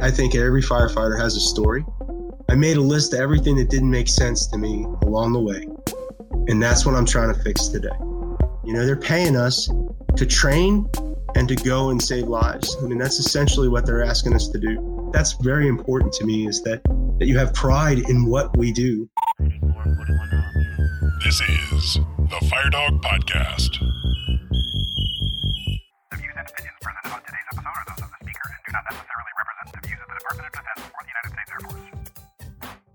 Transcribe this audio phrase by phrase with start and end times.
[0.00, 1.84] I think every firefighter has a story.
[2.48, 5.66] I made a list of everything that didn't make sense to me along the way.
[6.48, 7.96] And that's what I'm trying to fix today.
[8.64, 9.68] You know, they're paying us
[10.16, 10.88] to train
[11.34, 12.76] and to go and save lives.
[12.82, 15.10] I mean, that's essentially what they're asking us to do.
[15.12, 16.82] That's very important to me is that,
[17.18, 19.08] that you have pride in what we do.
[21.24, 23.80] This is the FireDawg Podcast.
[26.10, 28.72] The views and opinions presented on today's episode are those of the speaker and do
[28.72, 29.15] not necessarily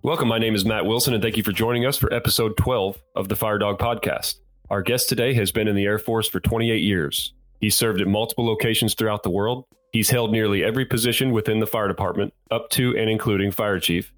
[0.04, 0.30] Welcome.
[0.30, 3.28] My name is Matt Wilson, and thank you for joining us for episode 12 of
[3.28, 4.40] the FireDawg Podcast.
[4.72, 7.34] Our guest today has been in the Air Force for 28 years.
[7.60, 9.66] He served at multiple locations throughout the world.
[9.92, 14.12] He's held nearly every position within the fire department, up to and including fire chief,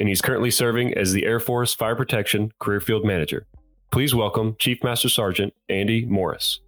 [0.00, 3.46] and he's currently serving as the Air Force Fire Protection Career Field Manager.
[3.92, 6.60] Please welcome Chief Master Sergeant Andy Morris.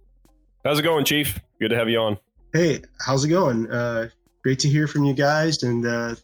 [0.63, 1.39] How's it going, Chief?
[1.59, 2.17] Good to have you on.
[2.53, 3.69] Hey, how's it going?
[3.69, 4.09] Uh,
[4.43, 5.63] great to hear from you guys.
[5.63, 6.15] And uh,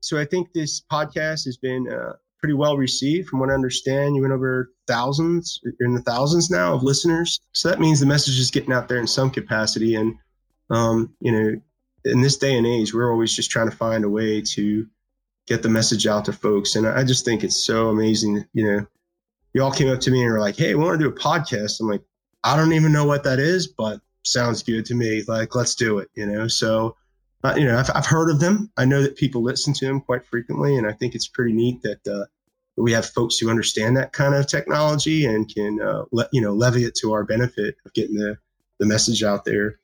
[0.00, 3.28] so I think this podcast has been uh, pretty well received.
[3.28, 7.40] From what I understand, you went over thousands, you're in the thousands now of listeners.
[7.52, 9.94] So that means the message is getting out there in some capacity.
[9.94, 10.16] And,
[10.70, 11.60] um, you know,
[12.04, 14.86] in this day and age, we're always just trying to find a way to
[15.46, 16.76] get the message out to folks.
[16.76, 18.46] And I just think it's so amazing.
[18.52, 18.86] You know,
[19.54, 21.18] you all came up to me and were like, "Hey, we want to do a
[21.18, 22.02] podcast." I'm like,
[22.44, 25.24] I don't even know what that is, but sounds good to me.
[25.26, 26.08] Like, let's do it.
[26.14, 26.96] You know, so
[27.46, 28.70] uh, you know, I've, I've heard of them.
[28.76, 31.82] I know that people listen to them quite frequently, and I think it's pretty neat
[31.82, 32.26] that uh,
[32.76, 36.84] we have folks who understand that kind of technology and can uh, you know levy
[36.84, 38.36] it to our benefit of getting the
[38.78, 39.78] the message out there.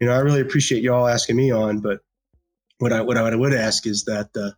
[0.00, 2.00] You know, I really appreciate you all asking me on, but
[2.78, 4.50] what I what I would ask is that uh,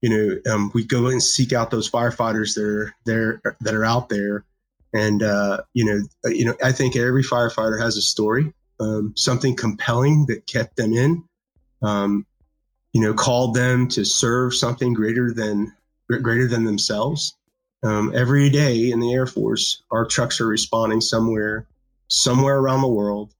[0.00, 3.84] you know um, we go and seek out those firefighters that are there that are
[3.84, 4.44] out there,
[4.92, 9.14] and uh, you know uh, you know I think every firefighter has a story, um,
[9.16, 11.24] something compelling that kept them in,
[11.84, 12.26] um,
[12.92, 15.72] you know, called them to serve something greater than
[16.08, 17.36] greater than themselves.
[17.82, 21.66] Um, every day in the Air Force, our trucks are responding somewhere,
[22.08, 23.34] somewhere around the world,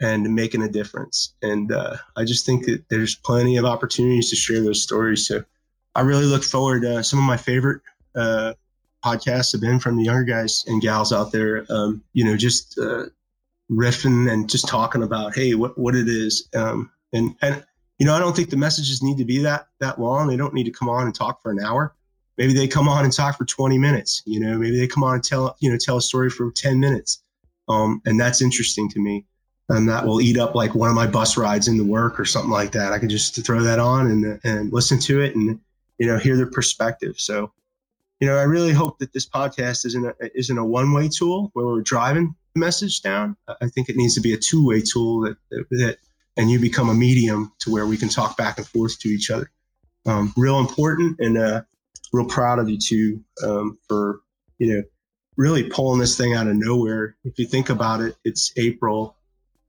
[0.00, 1.34] and making a difference.
[1.42, 5.26] And uh, I just think that there's plenty of opportunities to share those stories.
[5.26, 5.44] So
[5.94, 6.82] I really look forward.
[6.82, 7.82] to some of my favorite
[8.14, 8.54] uh,
[9.04, 11.66] podcasts have been from the younger guys and gals out there.
[11.68, 13.06] Um, you know, just uh,
[13.70, 16.48] riffing and just talking about hey, what what it is.
[16.54, 17.64] Um, and and
[18.00, 20.26] you know, I don't think the messages need to be that that long.
[20.26, 21.94] They don't need to come on and talk for an hour.
[22.38, 24.22] Maybe they come on and talk for 20 minutes.
[24.24, 26.80] You know, maybe they come on and tell you know tell a story for 10
[26.80, 27.22] minutes.
[27.68, 29.24] Um, and that's interesting to me
[29.70, 32.50] and that will eat up like one of my bus rides into work or something
[32.50, 32.92] like that.
[32.92, 35.60] I can just throw that on and and listen to it and
[35.98, 37.14] you know hear their perspective.
[37.18, 37.52] So,
[38.18, 41.50] you know, I really hope that this podcast isn't a, isn't a one way tool
[41.52, 43.36] where we're driving the message down.
[43.60, 45.36] I think it needs to be a two way tool that,
[45.70, 45.98] that
[46.36, 49.30] and you become a medium to where we can talk back and forth to each
[49.30, 49.50] other.
[50.06, 51.62] Um, real important and uh,
[52.12, 54.20] real proud of you too um, for
[54.58, 54.82] you know
[55.36, 57.16] really pulling this thing out of nowhere.
[57.24, 59.16] If you think about it, it's April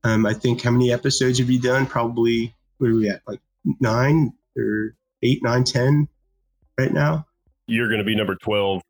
[0.03, 1.85] um, I think how many episodes have you done?
[1.85, 3.21] Probably where are we at?
[3.27, 3.41] Like
[3.79, 6.07] nine or eight, nine, ten
[6.77, 7.27] right now.
[7.67, 8.81] You're going to be number twelve.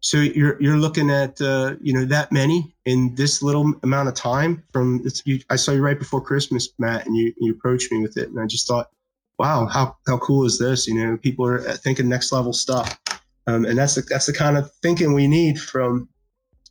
[0.00, 4.14] So you're you're looking at uh, you know that many in this little amount of
[4.14, 4.62] time.
[4.72, 8.16] From you, I saw you right before Christmas, Matt, and you you approached me with
[8.16, 8.90] it, and I just thought,
[9.38, 10.86] wow, how how cool is this?
[10.86, 12.98] You know, people are thinking next level stuff,
[13.46, 16.08] um, and that's the, that's the kind of thinking we need from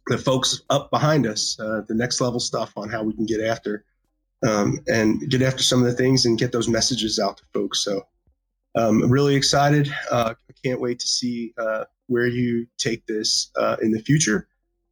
[0.08, 3.42] the folks up behind us, uh, the next level stuff on how we can get
[3.42, 3.84] after
[4.46, 7.80] um, and get after some of the things and get those messages out to folks.
[7.80, 8.08] So
[8.76, 9.92] um, I'm really excited.
[10.12, 14.48] Uh, can't wait to see uh, where you take this uh, in the future.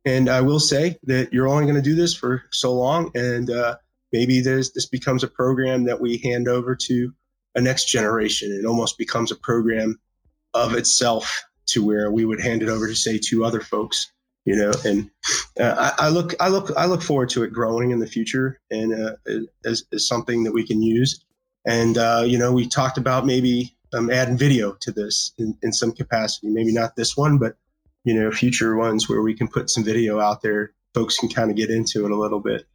[0.06, 3.50] And I will say that you're only going to do this for so long, and
[3.50, 3.78] uh,
[4.14, 7.14] maybe there's this becomes a program that we hand over to
[7.56, 8.52] a next generation.
[8.52, 10.00] It almost becomes a program
[10.54, 14.12] of itself to where we would hand it over to say two other folks
[14.46, 15.10] you know and
[15.60, 18.60] uh, I, I, look i look i look forward to it growing in the future
[18.72, 19.16] and uh,
[19.66, 21.26] as, as something that we can use
[21.66, 25.72] and uh, you know we talked about maybe um, adding video to this in, in
[25.72, 26.50] some capacity.
[26.50, 27.56] Maybe not this one but
[28.04, 30.74] you know future ones where we can put some video out there.
[30.94, 32.66] Folks can kind of get into it a little bit.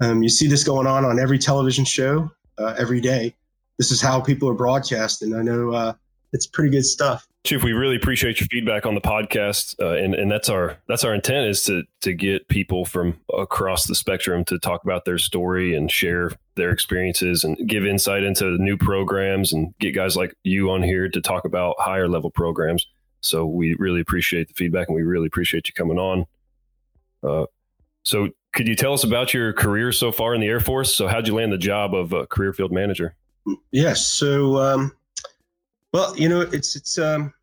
[0.00, 3.34] Um, you see this going on on every television show uh, every day.
[3.78, 5.34] This is how people are broadcasting.
[5.34, 5.94] I know uh,
[6.32, 10.14] it's pretty good stuff Chief, we really appreciate your feedback on the podcast, uh, and
[10.14, 14.44] and that's our that's our intent is to to get people from across the spectrum
[14.44, 19.52] to talk about their story and share their experiences and give insight into new programs
[19.52, 22.86] and get guys like you on here to talk about higher level programs.
[23.22, 26.26] So we really appreciate the feedback, and we really appreciate you coming on.
[27.24, 27.46] Uh,
[28.04, 30.94] so, could you tell us about your career so far in the Air Force?
[30.94, 33.16] So, how'd you land the job of a career field manager?
[33.72, 34.06] Yes.
[34.06, 34.58] So.
[34.58, 34.92] Um
[35.92, 37.34] Well, you know, it's it's um,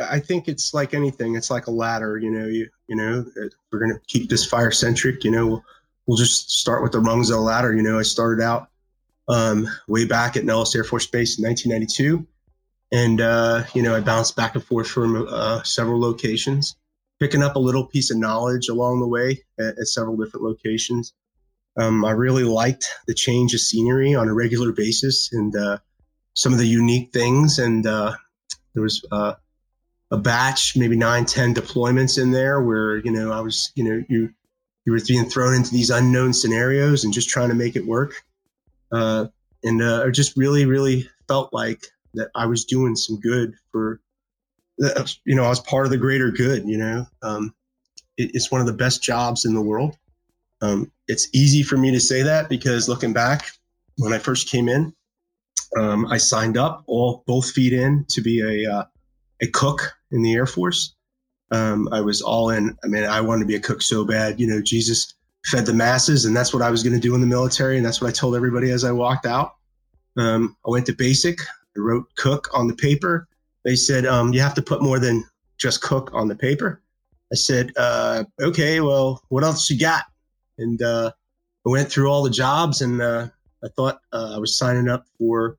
[0.00, 1.36] I think it's like anything.
[1.36, 2.18] It's like a ladder.
[2.18, 3.24] You know, you you know,
[3.70, 5.24] we're gonna keep this fire centric.
[5.24, 5.64] You know, we'll,
[6.06, 7.74] we'll just start with the rungs of the ladder.
[7.74, 8.68] You know, I started out
[9.28, 12.26] um, way back at Nellis Air Force Base in 1992,
[12.92, 16.76] and uh, you know, I bounced back and forth from uh, several locations,
[17.20, 21.14] picking up a little piece of knowledge along the way at, at several different locations.
[21.78, 25.78] Um, I really liked the change of scenery on a regular basis and uh,
[26.38, 27.58] some of the unique things.
[27.58, 28.14] And uh,
[28.72, 29.34] there was uh,
[30.12, 34.04] a batch, maybe nine, ten deployments in there where you know I was, you know,
[34.08, 34.30] you
[34.86, 38.22] you were being thrown into these unknown scenarios and just trying to make it work.
[38.92, 39.26] Uh,
[39.64, 44.00] and uh, I just really, really felt like that I was doing some good for,
[44.78, 46.66] you know, I was part of the greater good.
[46.66, 47.52] You know, um,
[48.16, 49.98] it, it's one of the best jobs in the world.
[50.62, 53.50] Um, it's easy for me to say that because looking back,
[53.98, 54.94] when I first came in,
[55.76, 58.84] um, I signed up all both feet in to be a uh,
[59.42, 60.94] a cook in the Air Force.
[61.50, 62.76] Um, I was all in.
[62.84, 64.40] I mean, I wanted to be a cook so bad.
[64.40, 65.14] You know, Jesus
[65.46, 67.84] fed the masses, and that's what I was going to do in the military, and
[67.86, 69.54] that's what I told everybody as I walked out.
[70.16, 71.40] Um, I went to basic.
[71.40, 73.28] I wrote cook on the paper.
[73.64, 75.24] They said um, you have to put more than
[75.58, 76.80] just cook on the paper.
[77.32, 80.04] I said, uh, okay, well, what else you got?
[80.56, 81.12] And uh,
[81.66, 83.28] I went through all the jobs, and uh,
[83.64, 85.58] I thought uh, I was signing up for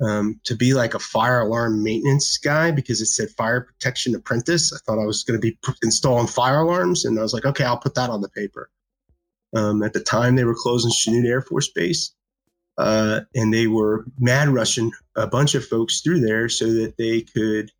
[0.00, 4.72] um, to be like a fire alarm maintenance guy because it said fire protection apprentice.
[4.72, 7.64] I thought I was going to be installing fire alarms, and I was like, okay,
[7.64, 8.70] I'll put that on the paper.
[9.54, 12.12] Um, at the time, they were closing Chanute Air Force Base,
[12.76, 17.22] uh, and they were mad rushing a bunch of folks through there so that they
[17.22, 17.72] could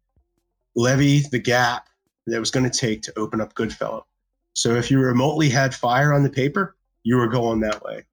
[0.74, 1.88] levy the gap
[2.26, 4.06] that was going to take to open up Goodfellow.
[4.54, 6.74] So if you remotely had fire on the paper,
[7.04, 8.04] you were going that way.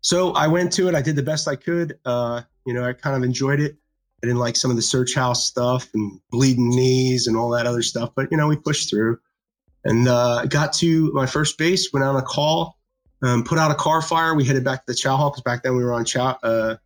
[0.00, 0.94] So I went to it.
[0.94, 1.98] I did the best I could.
[2.04, 3.76] Uh, you know, I kind of enjoyed it.
[4.22, 7.66] I didn't like some of the search house stuff and bleeding knees and all that
[7.66, 9.18] other stuff, but you know, we pushed through
[9.84, 12.78] and uh, got to my first base, went on a call,
[13.22, 14.34] um, put out a car fire.
[14.34, 16.76] We headed back to the chow hall because back then we were on chow, uh,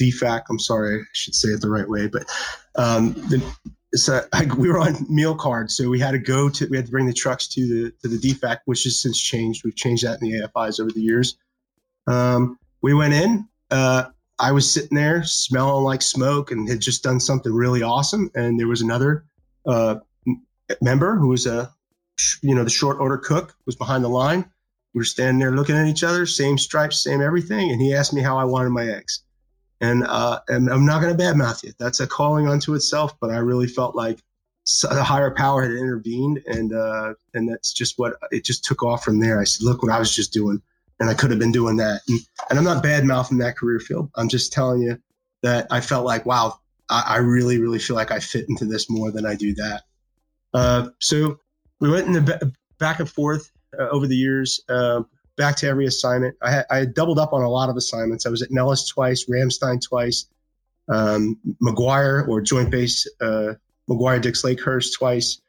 [0.00, 0.42] DFAC.
[0.50, 2.24] I'm sorry, I should say it the right way, but
[2.76, 3.42] um, the,
[3.94, 6.86] so I, we were on meal cards, so we had to go to we had
[6.86, 9.64] to bring the trucks to the to the DFAC, which has since changed.
[9.64, 11.36] We've changed that in the AFIs over the years.
[12.06, 13.48] Um, we went in.
[13.70, 14.04] Uh,
[14.38, 18.30] I was sitting there smelling like smoke and had just done something really awesome.
[18.34, 19.24] And there was another
[19.66, 19.96] uh,
[20.80, 21.72] member who was a,
[22.42, 24.44] you know, the short order cook was behind the line.
[24.92, 27.70] We were standing there looking at each other, same stripes, same everything.
[27.70, 29.22] And he asked me how I wanted my eggs.
[29.80, 31.72] And, uh, and I'm not going to badmouth you.
[31.78, 33.18] That's a calling unto itself.
[33.20, 34.20] But I really felt like
[34.84, 36.42] a higher power had intervened.
[36.46, 39.40] And, uh, and that's just what it just took off from there.
[39.40, 40.62] I said, look what I was just doing
[41.00, 42.00] and I could have been doing that.
[42.08, 42.20] And,
[42.50, 44.10] and I'm not bad mouthing that career field.
[44.16, 44.98] I'm just telling you
[45.42, 46.58] that I felt like, wow,
[46.88, 49.82] I, I really, really feel like I fit into this more than I do that.
[50.52, 51.38] Uh, so
[51.80, 55.02] we went in the back and forth uh, over the years, uh,
[55.36, 56.36] back to every assignment.
[56.40, 58.24] I had, I had doubled up on a lot of assignments.
[58.24, 60.26] I was at Nellis twice, Ramstein twice,
[60.88, 63.54] um, McGuire or Joint Base uh,
[63.88, 65.40] McGuire Dix Lakehurst twice.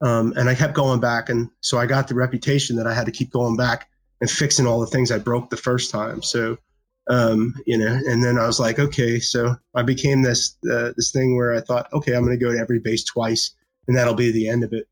[0.00, 1.28] Um, and I kept going back.
[1.28, 3.88] And so I got the reputation that I had to keep going back
[4.22, 6.22] and fixing all the things I broke the first time.
[6.22, 6.56] So,
[7.10, 11.10] um, you know, and then I was like, okay, so I became this uh, this
[11.10, 13.52] thing where I thought, okay, I'm going to go to every base twice,
[13.88, 14.86] and that'll be the end of it.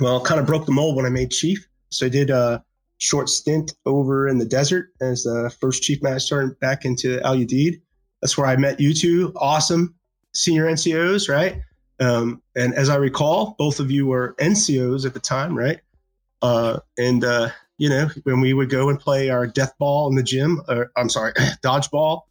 [0.00, 1.66] Well, kind of broke the mold when I made chief.
[1.90, 2.64] So I did a
[2.98, 7.80] short stint over in the desert as the first chief master back into Al Udeid.
[8.20, 9.94] That's where I met you two awesome
[10.34, 11.62] senior NCOs, right?
[12.00, 15.80] Um, and as I recall, both of you were NCOs at the time, right?
[16.42, 20.16] Uh, and uh, you know, when we would go and play our death ball in
[20.16, 21.32] the gym, or I'm sorry,
[21.64, 22.22] dodgeball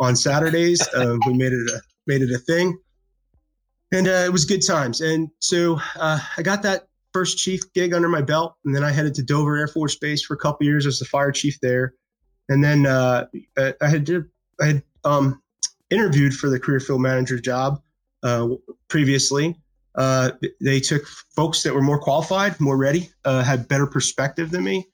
[0.00, 2.78] on Saturdays, um, we made it a, made it a thing,
[3.92, 5.00] and uh, it was good times.
[5.00, 8.90] And so uh, I got that first chief gig under my belt, and then I
[8.90, 11.94] headed to Dover Air Force Base for a couple years as the fire chief there,
[12.48, 14.24] and then uh, I had did,
[14.60, 15.42] I had um,
[15.90, 17.80] interviewed for the career field manager job
[18.22, 18.48] uh,
[18.88, 19.56] previously,
[19.94, 21.06] uh, they took
[21.36, 24.86] folks that were more qualified, more ready, uh, had better perspective than me.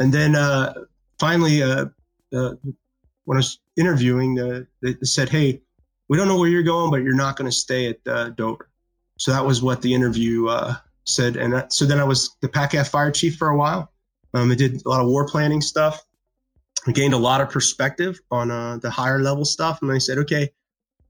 [0.00, 0.72] And then uh,
[1.18, 1.86] finally, uh,
[2.34, 2.54] uh,
[3.26, 5.60] when I was interviewing, uh, they said, "Hey,
[6.08, 8.02] we don't know where you're going, but you're not going to stay at
[8.34, 8.70] Dover."
[9.18, 10.48] So that was what the interview
[11.04, 11.36] said.
[11.36, 13.92] And so then I was the PACAF fire chief for a while.
[14.32, 16.02] Um, I did a lot of war planning stuff.
[16.86, 18.48] I gained a lot of perspective on
[18.80, 19.82] the higher level stuff.
[19.82, 20.50] And they said, "Okay,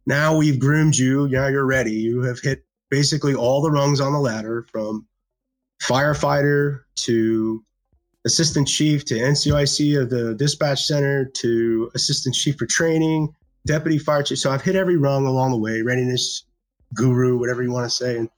[0.04, 1.28] now we've groomed you.
[1.28, 1.92] Now you're ready.
[1.92, 5.06] You have hit basically all the rungs on the ladder from
[5.80, 7.64] firefighter to
[8.24, 13.34] assistant chief to NCOIC of the dispatch center to assistant chief for training
[13.66, 14.38] deputy fire chief.
[14.38, 16.44] So I've hit every rung along the way, readiness
[16.94, 18.16] guru, whatever you want to say.
[18.16, 18.28] And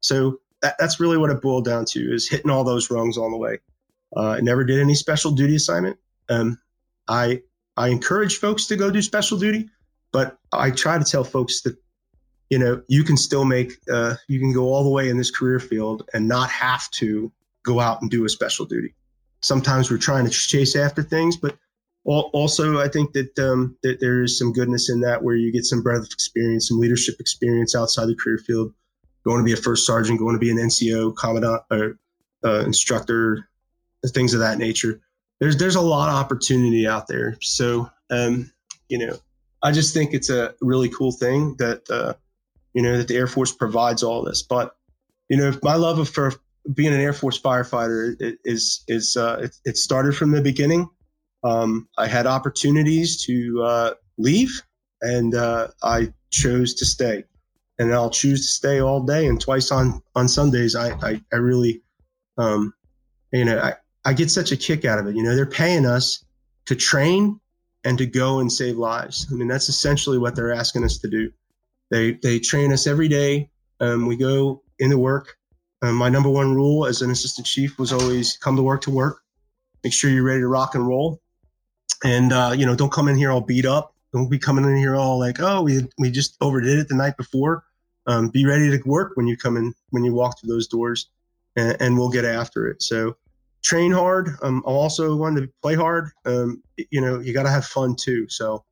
[0.00, 3.30] so that, that's really what it boiled down to is hitting all those rungs on
[3.30, 3.58] the way.
[4.16, 5.98] Uh, I never did any special duty assignment.
[6.28, 6.58] Um,
[7.08, 7.42] I
[7.76, 9.68] I encourage folks to go do special duty,
[10.12, 11.76] but I try to tell folks that
[12.50, 15.30] you know you can still make uh, you can go all the way in this
[15.30, 17.30] career field and not have to
[17.64, 18.94] go out and do a special duty.
[19.40, 21.56] Sometimes we're trying to chase after things, but
[22.04, 25.64] also I think that um, that there is some goodness in that where you get
[25.64, 28.72] some breadth of experience, some leadership experience outside the career field.
[29.24, 31.98] Going to be a first sergeant, going to be an NCO, commandant, or
[32.44, 33.48] uh, instructor,
[34.06, 35.00] things of that nature.
[35.38, 37.36] There's there's a lot of opportunity out there.
[37.40, 38.50] So um,
[38.88, 39.18] you know,
[39.62, 42.14] I just think it's a really cool thing that uh,
[42.72, 44.42] you know that the Air Force provides all this.
[44.42, 44.74] But
[45.28, 46.32] you know, if my love of, for
[46.74, 50.88] being an Air Force firefighter is is uh, it, it started from the beginning.
[51.44, 54.62] Um, I had opportunities to uh, leave,
[55.00, 57.24] and uh, I chose to stay.
[57.80, 59.26] And I'll choose to stay all day.
[59.26, 61.82] And twice on on Sundays, I I, I really,
[62.36, 62.74] um,
[63.32, 65.16] you know, I, I get such a kick out of it.
[65.16, 66.24] You know, they're paying us
[66.66, 67.40] to train
[67.84, 69.26] and to go and save lives.
[69.30, 71.30] I mean, that's essentially what they're asking us to do.
[71.90, 73.50] They they train us every day.
[73.80, 75.37] Um, we go into work.
[75.82, 79.22] My number one rule as an assistant chief was always come to work to work.
[79.84, 81.20] Make sure you're ready to rock and roll.
[82.04, 83.94] And uh, you know don't come in here all beat up.
[84.12, 87.16] Don't be coming in here all like oh we we just overdid it the night
[87.16, 87.64] before.
[88.06, 91.10] Um, be ready to work when you come in when you walk through those doors
[91.56, 92.82] and, and we'll get after it.
[92.82, 93.16] So
[93.62, 94.28] train hard.
[94.42, 96.10] Um, i'm also one to play hard.
[96.24, 98.28] Um, you know you got to have fun too.
[98.28, 98.64] So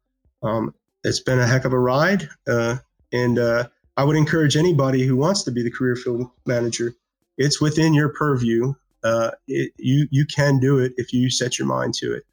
[0.43, 2.77] um, it's been a heck of a ride uh,
[3.13, 6.95] and uh, i would encourage anybody who wants to be the career field manager
[7.39, 8.73] it's within your purview
[9.05, 12.25] uh, it, you you can do it if you set your mind to it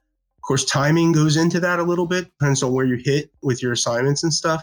[0.43, 3.63] of course, timing goes into that a little bit, depends on where you hit with
[3.63, 4.61] your assignments and stuff.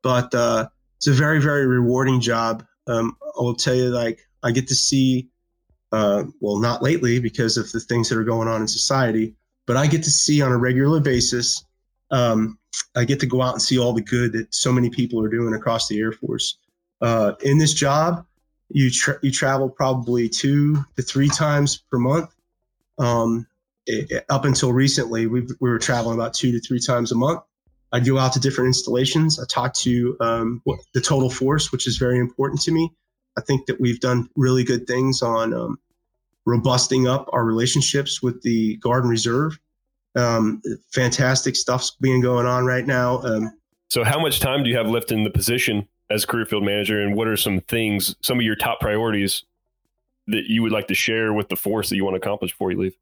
[0.00, 2.64] But uh, it's a very, very rewarding job.
[2.86, 5.28] Um, I will tell you, like, I get to see,
[5.90, 9.34] uh, well, not lately because of the things that are going on in society,
[9.66, 11.64] but I get to see on a regular basis.
[12.10, 12.58] Um,
[12.96, 15.28] I get to go out and see all the good that so many people are
[15.28, 16.58] doing across the Air Force.
[17.00, 18.24] Uh, in this job,
[18.70, 22.34] you tra- you travel probably two to three times per month.
[22.98, 23.46] Um,
[23.86, 27.40] it, up until recently, we, we were traveling about two to three times a month.
[27.92, 29.40] I'd go out to different installations.
[29.40, 30.62] I talk to um,
[30.92, 32.92] the total force, which is very important to me.
[33.38, 35.78] I think that we've done really good things on um,
[36.46, 39.58] robusting up our relationships with the Guard and Reserve.
[40.18, 43.22] Um, fantastic stuff's being going on right now.
[43.22, 43.52] Um,
[43.88, 47.00] so, how much time do you have left in the position as career field manager,
[47.00, 49.44] and what are some things, some of your top priorities
[50.26, 52.70] that you would like to share with the force that you want to accomplish before
[52.70, 52.96] you leave?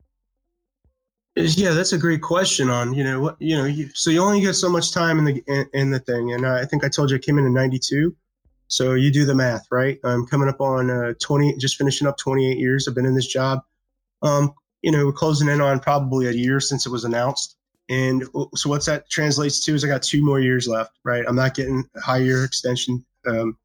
[1.35, 2.70] Yeah, that's a great question.
[2.70, 5.25] On you know what you know, you, so you only get so much time in
[5.25, 7.52] the in, in the thing, and I think I told you I came in in
[7.52, 8.14] '92.
[8.68, 9.99] So you do the math, right?
[10.02, 12.88] I'm coming up on uh, 20, just finishing up 28 years.
[12.88, 13.61] I've been in this job.
[14.23, 14.54] Um,
[14.87, 17.57] you know, we're closing in on probably a year since it was announced.
[17.88, 18.23] And
[18.55, 21.25] so what's that translates to is I got two more years left, right?
[21.26, 23.59] I'm not getting a higher extension, um,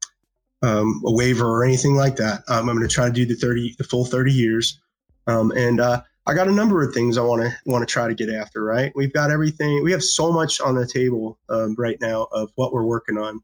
[0.64, 2.42] um, a waiver or anything like that.
[2.48, 4.80] Um, I'm going to try to do the 30, the full 30 years.
[5.28, 8.08] Um, and uh, I got a number of things I want to want to try
[8.08, 8.64] to get after.
[8.64, 9.84] Right, we've got everything.
[9.84, 13.40] We have so much on the table um, right now of what we're working on.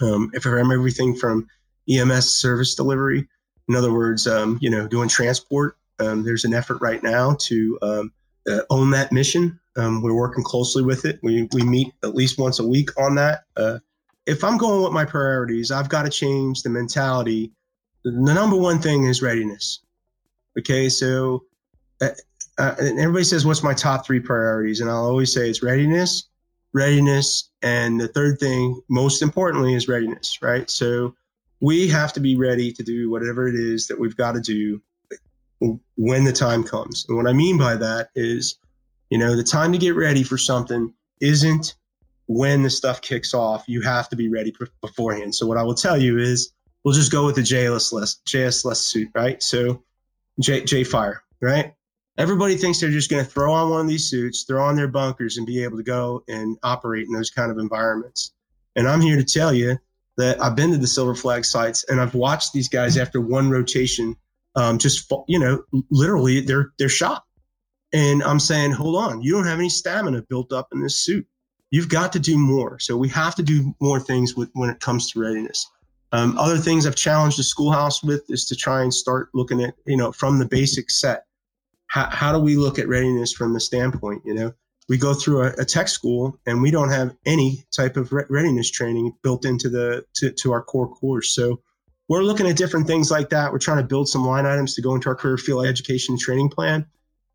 [0.00, 1.48] Um, if I remember everything from
[1.90, 3.26] EMS service delivery,
[3.68, 5.76] in other words, um, you know, doing transport.
[6.02, 8.12] Um, there's an effort right now to um,
[8.50, 9.58] uh, own that mission.
[9.76, 11.20] Um, we're working closely with it.
[11.22, 13.44] We we meet at least once a week on that.
[13.56, 13.78] Uh,
[14.26, 17.52] if I'm going with my priorities, I've got to change the mentality.
[18.04, 19.80] The number one thing is readiness.
[20.58, 21.44] Okay, so
[22.00, 22.10] uh,
[22.58, 26.28] uh, and everybody says, "What's my top three priorities?" And I'll always say it's readiness,
[26.72, 30.38] readiness, and the third thing, most importantly, is readiness.
[30.42, 30.68] Right.
[30.68, 31.14] So
[31.60, 34.82] we have to be ready to do whatever it is that we've got to do
[35.96, 37.06] when the time comes.
[37.08, 38.58] And what I mean by that is,
[39.10, 41.74] you know, the time to get ready for something isn't
[42.26, 43.64] when the stuff kicks off.
[43.66, 45.34] You have to be ready beforehand.
[45.34, 46.52] So what I will tell you is,
[46.84, 49.42] we'll just go with the JSLS JSLS suit, right?
[49.42, 49.82] So
[50.40, 51.74] J J Fire, right?
[52.18, 54.88] everybody thinks they're just going to throw on one of these suits, throw on their
[54.88, 58.32] bunkers, and be able to go and operate in those kind of environments.
[58.76, 59.78] And I'm here to tell you
[60.18, 63.50] that I've been to the Silver Flag sites and I've watched these guys after one
[63.50, 64.16] rotation,
[64.54, 67.24] um, just you know, literally they're they're shot.
[67.92, 71.26] And I'm saying, hold on, you don't have any stamina built up in this suit.
[71.70, 72.78] You've got to do more.
[72.78, 75.66] So we have to do more things with when it comes to readiness.
[76.12, 79.74] Um, other things I've challenged the schoolhouse with is to try and start looking at,
[79.86, 81.24] you know, from the basic set
[81.92, 84.52] how, how do we look at readiness from the standpoint, you know,
[84.88, 88.24] we go through a, a tech school and we don't have any type of re-
[88.30, 91.34] readiness training built into the to, to our core course.
[91.34, 91.60] So
[92.08, 93.52] we're looking at different things like that.
[93.52, 96.20] We're trying to build some line items to go into our career field education and
[96.20, 96.86] training plan.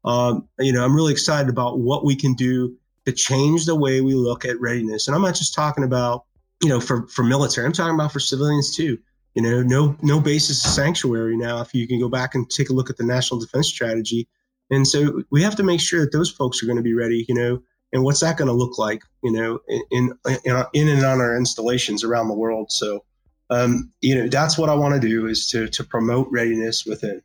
[0.06, 4.02] Um, you know, I'm really excited about what we can do to change the way
[4.02, 5.08] we look at readiness.
[5.08, 6.26] And I'm not just talking about,
[6.62, 8.98] you know, for, for military, I'm talking about for civilians too.
[9.38, 11.62] You know, no no basis of sanctuary now.
[11.62, 14.28] If you can go back and take a look at the national defense strategy,
[14.72, 17.24] and so we have to make sure that those folks are going to be ready.
[17.30, 17.62] You know,
[17.94, 19.04] and what's that going to look like?
[19.22, 19.60] You know,
[19.92, 22.72] in in, in and on our installations around the world.
[22.72, 23.06] So,
[23.50, 27.22] um, you know, that's what I want to do is to to promote readiness within.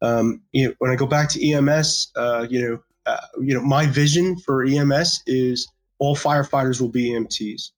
[0.00, 3.62] Um, you know, when I go back to EMS, uh, you know, uh, you know,
[3.62, 7.70] my vision for EMS is all firefighters will be EMTs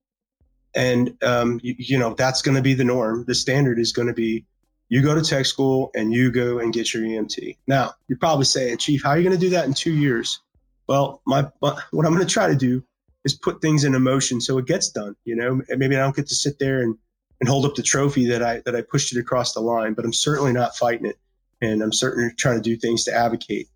[0.74, 3.24] and um, you, you, know that's going to be the norm.
[3.26, 4.44] The standard is going to be
[4.88, 7.56] you go to tech school and you go and get your EMT.
[7.66, 10.40] Now you're probably saying, Chief, how are you going to do that in two years?
[10.88, 12.84] Well, my, my what I'm going to try to do
[13.24, 15.16] is put things in motion so it gets done.
[15.24, 16.96] You know, maybe I don't get to sit there and,
[17.44, 20.06] and hold up the trophy that I that I pushed it across the line, but
[20.06, 21.18] I'm certainly not fighting it,
[21.60, 23.68] and I'm certainly trying to do things to advocate.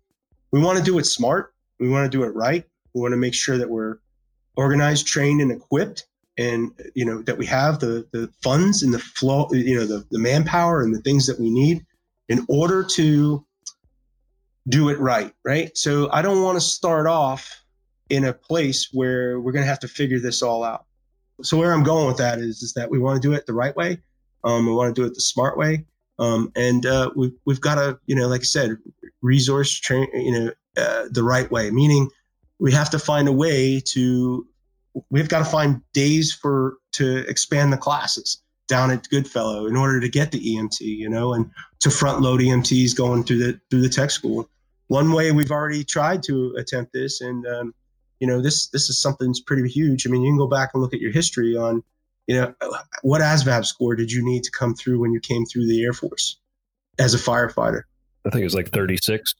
[0.51, 1.53] We want to do it smart.
[1.79, 2.65] We want to do it right.
[2.95, 3.99] We want to make sure that we're
[4.55, 6.07] organized, trained, and equipped
[6.39, 10.03] and you know that we have the the funds and the flow you know the,
[10.09, 11.85] the manpower and the things that we need
[12.27, 13.45] in order to
[14.69, 17.61] do it right right so i don't want to start off
[18.09, 20.85] in a place where we're going to have to figure this all out
[21.41, 23.53] so where i'm going with that is is that we want to do it the
[23.53, 23.97] right way
[24.43, 25.85] um, we want to do it the smart way
[26.17, 28.77] um, and uh, we've, we've got to you know like i said
[29.21, 32.09] resource train you know uh, the right way meaning
[32.59, 34.45] we have to find a way to
[35.09, 39.99] we've got to find days for to expand the classes down at Goodfellow in order
[39.99, 43.81] to get the EMT, you know, and to front load EMTs going through the through
[43.81, 44.47] the tech school.
[44.87, 47.73] One way we've already tried to attempt this, and um,
[48.19, 50.05] you know, this this is something that's pretty huge.
[50.05, 51.83] I mean, you can go back and look at your history on,
[52.27, 52.53] you know,
[53.01, 55.93] what ASVAB score did you need to come through when you came through the Air
[55.93, 56.39] Force
[56.97, 57.83] as a firefighter?
[58.25, 59.35] I think it was like 36.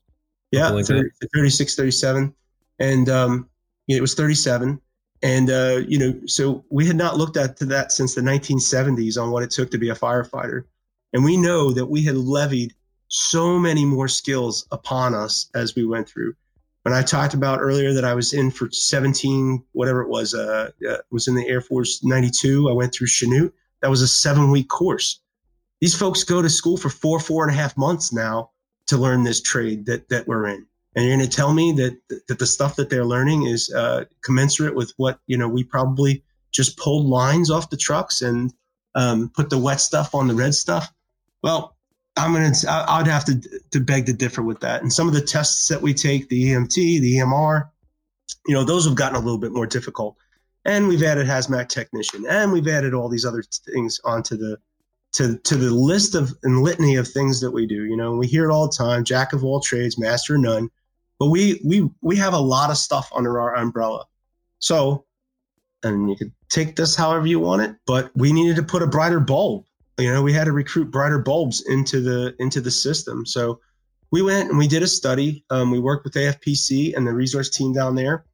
[0.52, 2.34] Yeah, like 30, 36, 37.
[2.80, 3.48] And um,
[3.86, 4.80] it was 37
[5.22, 9.20] and, uh, you know, so we had not looked at to that since the 1970s
[9.20, 10.64] on what it took to be a firefighter.
[11.12, 12.72] And we know that we had levied
[13.08, 16.34] so many more skills upon us as we went through.
[16.82, 20.70] When I talked about earlier that I was in for 17, whatever it was, uh,
[20.88, 22.70] uh was in the Air Force 92.
[22.70, 23.52] I went through Chanute.
[23.82, 25.20] That was a seven week course.
[25.80, 28.50] These folks go to school for four, four and a half months now
[28.86, 31.96] to learn this trade that, that we're in and you're going to tell me that
[32.28, 36.22] that the stuff that they're learning is uh, commensurate with what you know we probably
[36.50, 38.52] just pulled lines off the trucks and
[38.94, 40.92] um, put the wet stuff on the red stuff
[41.42, 41.76] well
[42.20, 44.82] i'm going to i'd have to to beg to differ with that.
[44.82, 47.68] And some of the tests that we take the emt the emr
[48.46, 50.16] you know those have gotten a little bit more difficult.
[50.64, 52.26] And we've added hazmat technician.
[52.28, 54.58] And we've added all these other things onto the
[55.12, 57.84] to to the list of and litany of things that we do.
[57.84, 60.70] You know we hear it all the time jack of all trades master none.
[61.18, 64.06] But we we we have a lot of stuff under our umbrella.
[64.58, 65.06] So,
[65.82, 68.86] and you could take this however you want it, but we needed to put a
[68.86, 69.64] brighter bulb.
[70.00, 73.26] You know, we had to recruit brighter bulbs into the into the system.
[73.26, 73.60] So
[74.10, 75.44] we went and we did a study.
[75.50, 78.24] Um, we worked with AFPC and the resource team down there.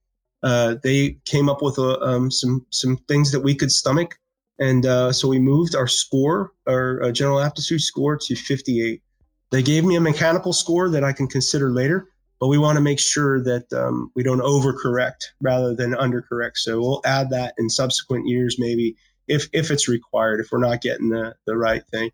[0.43, 4.19] Uh, they came up with a, um, some some things that we could stomach,
[4.59, 9.03] and uh, so we moved our score, our uh, general aptitude score, to 58.
[9.51, 12.09] They gave me a mechanical score that I can consider later,
[12.41, 16.57] but we want to make sure that um, we don't overcorrect rather than undercorrect.
[16.57, 18.97] So we'll add that in subsequent years, maybe
[19.29, 22.11] if if it's required, if we're not getting the the right thing.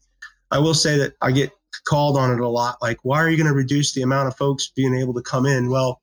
[0.51, 1.51] I will say that I get
[1.87, 2.77] called on it a lot.
[2.83, 5.47] Like, why are you going to reduce the amount of folks being able to come
[5.47, 5.71] in?
[5.71, 6.03] Well,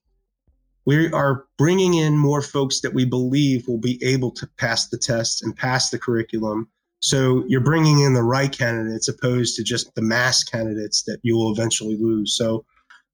[0.85, 4.97] we are bringing in more folks that we believe will be able to pass the
[4.97, 6.67] test and pass the curriculum.
[6.99, 11.35] So you're bringing in the right candidates opposed to just the mass candidates that you
[11.35, 12.35] will eventually lose.
[12.35, 12.65] So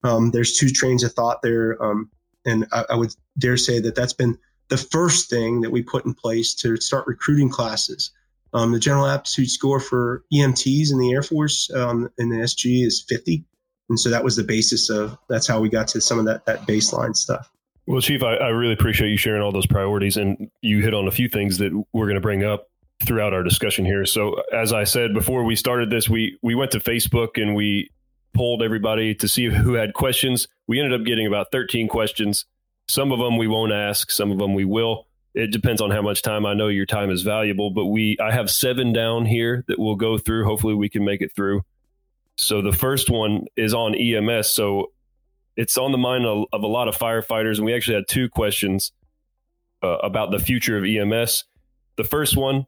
[0.03, 2.10] um, there's two trains of thought there, um,
[2.45, 4.38] and I, I, would dare say that that's been
[4.69, 8.12] the first thing that we put in place to start recruiting classes.
[8.54, 12.86] Um, the general aptitude score for EMTs in the Air Force um, in the SG
[12.86, 13.43] is 50,
[13.89, 16.45] and so that was the basis of that's how we got to some of that
[16.45, 17.51] that baseline stuff.
[17.88, 21.08] Well, Chief, I, I really appreciate you sharing all those priorities, and you hit on
[21.08, 22.69] a few things that we're going to bring up
[23.04, 24.06] throughout our discussion here.
[24.06, 27.91] So, as I said before we started this, we we went to Facebook and we
[28.34, 30.47] polled everybody to see who had questions.
[30.67, 32.45] We ended up getting about 13 questions.
[32.88, 35.08] Some of them we won't ask, some of them we will.
[35.34, 36.45] It depends on how much time.
[36.45, 39.95] I know your time is valuable, but we I have seven down here that we'll
[39.95, 40.45] go through.
[40.45, 41.63] Hopefully we can make it through.
[42.38, 44.50] So the first one is on EMS.
[44.52, 44.91] So
[45.58, 48.30] it's on the mind of, of a lot of firefighters, and we actually had two
[48.30, 48.91] questions.
[49.84, 51.45] uh, about the future of EMS.
[51.98, 52.65] The first one,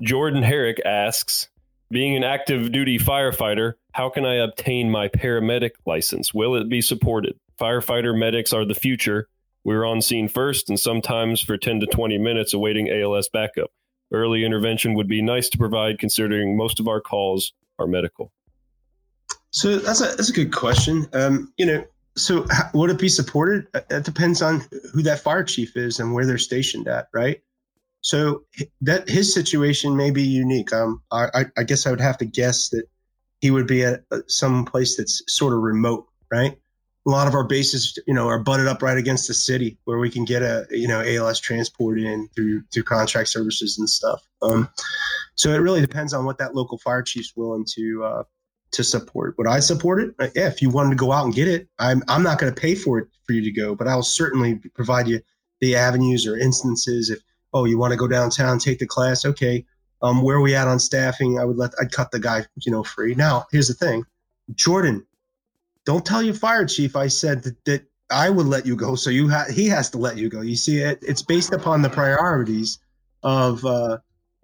[0.00, 1.48] Jordan Herrick asks,
[1.90, 6.34] being an active duty firefighter, how can I obtain my paramedic license?
[6.34, 7.38] Will it be supported?
[7.60, 9.28] Firefighter medics are the future.
[9.68, 13.70] We're on scene first and sometimes for 10 to 20 minutes awaiting ALS backup.
[14.10, 18.32] Early intervention would be nice to provide considering most of our calls are medical.
[19.50, 21.06] So that's a that's a good question.
[21.12, 21.84] Um, you know,
[22.16, 23.66] so how, would it be supported?
[23.74, 27.42] Uh, It depends on who that fire chief is and where they're stationed at, right?
[28.00, 28.44] So
[28.80, 30.72] that his situation may be unique.
[30.72, 32.84] Um, I, I- I guess I would have to guess that
[33.42, 36.56] he would be at uh, some place that's sort of remote, right?
[37.08, 39.98] A lot of our bases, you know, are butted up right against the city where
[39.98, 44.22] we can get a, you know, ALS transport in through through contract services and stuff.
[44.42, 44.68] Um,
[45.34, 48.22] so it really depends on what that local fire chief's willing to uh,
[48.72, 49.36] to support.
[49.38, 50.14] Would I support it?
[50.18, 52.54] Uh, Yeah, if you wanted to go out and get it, I'm I'm not going
[52.54, 55.20] to pay for it for you to go, but I'll certainly provide you
[55.60, 57.10] the avenues or instances.
[57.10, 57.20] If
[57.52, 59.64] oh, you want to go downtown, take the class, okay.
[60.00, 61.38] Um, where are we at on staffing?
[61.40, 63.14] I would let I'd cut the guy, you know, free.
[63.14, 64.04] Now, here's the thing,
[64.54, 65.06] Jordan,
[65.88, 69.08] don't tell your fire chief I said that, that I would let you go, so
[69.08, 70.42] you ha- he has to let you go.
[70.42, 72.78] You see, it, it's based upon the priorities
[73.22, 73.96] of uh,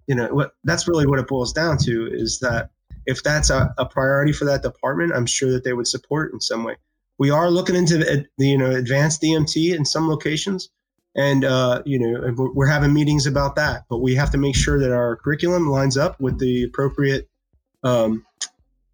[0.07, 2.71] you know what that's really what it boils down to is that
[3.05, 6.41] if that's a, a priority for that department, I'm sure that they would support in
[6.41, 6.77] some way.
[7.19, 10.69] We are looking into the, the you know advanced EMT in some locations,
[11.15, 13.83] and uh, you know we're having meetings about that.
[13.87, 17.29] But we have to make sure that our curriculum lines up with the appropriate,
[17.83, 18.25] um,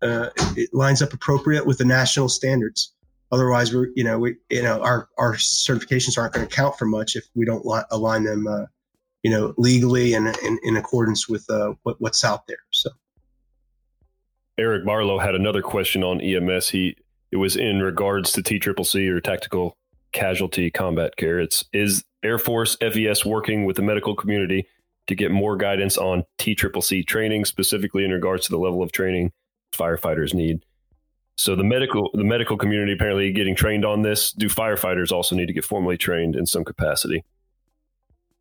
[0.01, 2.93] uh, it lines up appropriate with the national standards.
[3.31, 6.85] Otherwise, we're you know we you know our our certifications aren't going to count for
[6.85, 8.65] much if we don't li- align them, uh,
[9.23, 12.57] you know, legally and in, in accordance with uh, what, what's out there.
[12.71, 12.89] So.
[14.57, 16.69] Eric Marlow had another question on EMS.
[16.69, 16.97] He
[17.31, 19.77] it was in regards to TCCC or Tactical
[20.11, 21.39] Casualty Combat Care.
[21.39, 24.67] It's is Air Force FES working with the medical community
[25.07, 29.31] to get more guidance on TCCC training, specifically in regards to the level of training
[29.71, 30.63] firefighters need.
[31.35, 34.31] So the medical the medical community apparently getting trained on this.
[34.31, 37.23] Do firefighters also need to get formally trained in some capacity?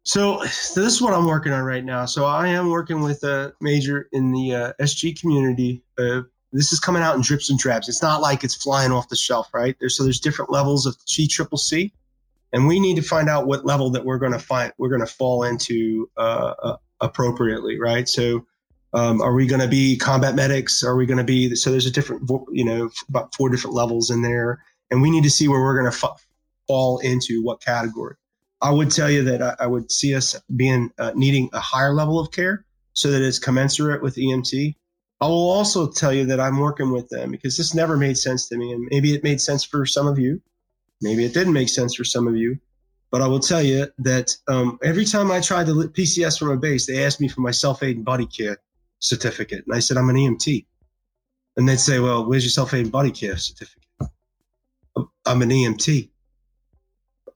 [0.03, 2.07] So, this is what I'm working on right now.
[2.07, 5.83] So I am working with a major in the uh, SG community.
[5.99, 7.89] Uh, this is coming out in drips and drabs.
[7.89, 9.77] It's not like it's flying off the shelf, right?
[9.79, 11.93] There's, so there's different levels of T Triple C,
[12.53, 15.01] and we need to find out what level that we're going to find we're going
[15.01, 18.09] to fall into uh, uh, appropriately, right?
[18.09, 18.47] So,
[18.93, 20.83] um, are we going to be combat medics?
[20.83, 21.71] Are we going to be so?
[21.71, 25.31] There's a different, you know, about four different levels in there, and we need to
[25.31, 26.15] see where we're going to fa-
[26.67, 28.17] fall into what category.
[28.61, 31.95] I would tell you that I, I would see us being uh, needing a higher
[31.95, 34.75] level of care so that it's commensurate with EMT.
[35.21, 38.49] I will also tell you that I'm working with them because this never made sense
[38.49, 40.43] to me, and maybe it made sense for some of you,
[41.01, 42.59] maybe it didn't make sense for some of you.
[43.13, 46.57] But I will tell you that um, every time I tried to PCS from a
[46.57, 48.59] base, they asked me for my self aid and buddy care
[49.01, 50.65] certificate, and I said I'm an EMT,
[51.57, 53.83] and they'd say, "Well, where's your self aid buddy care certificate?"
[55.27, 56.11] I'm an EMT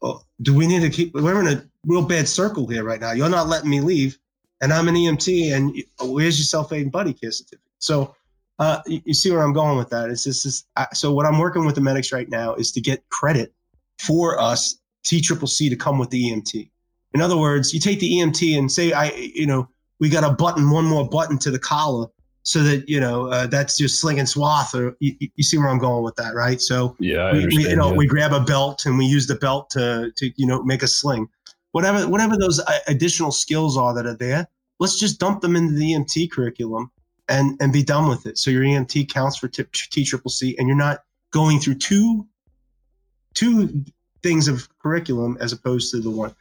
[0.05, 3.13] oh, do we need to keep we're in a real bad circle here right now.
[3.13, 4.19] You're not letting me leave
[4.61, 7.61] and i'm an emt and where's your self-aid and buddy care certificate?
[7.79, 8.15] So
[8.61, 10.11] uh, you, you see where i'm going with that?
[10.11, 13.53] It's just so what i'm working with the medics right now is to get credit
[13.99, 16.71] for us t triple c to come with the emt
[17.15, 19.69] in other words you take the emt and say i you know
[20.05, 22.07] we got to button one more button to the collar
[22.43, 25.71] so that you know uh, that's just sling and swath or you, you see where
[25.71, 27.97] i'm going with that right so Yeah, I we, we, you know, yeah.
[27.97, 30.89] we grab a belt and we use the belt to, to you know make a
[30.89, 31.27] sling.
[31.73, 34.47] Whatever whatever those uh, additional skills are that are there,
[34.79, 36.91] let's just dump them into the EMT curriculum
[37.29, 38.37] and and be done with it.
[38.39, 41.01] So your EMT counts for T triple C, and you're not
[41.33, 42.27] going through two
[43.33, 43.85] two
[44.23, 46.35] things of curriculum as opposed to the one.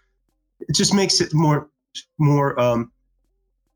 [0.59, 1.69] It just makes it more
[2.19, 2.91] more um,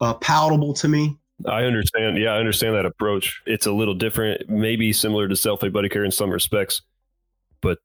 [0.01, 1.17] uh, palatable to me.
[1.45, 2.17] I understand.
[2.17, 3.41] Yeah, I understand that approach.
[3.45, 6.81] It's a little different, maybe similar to self-aid buddy care in some respects,
[7.61, 7.77] but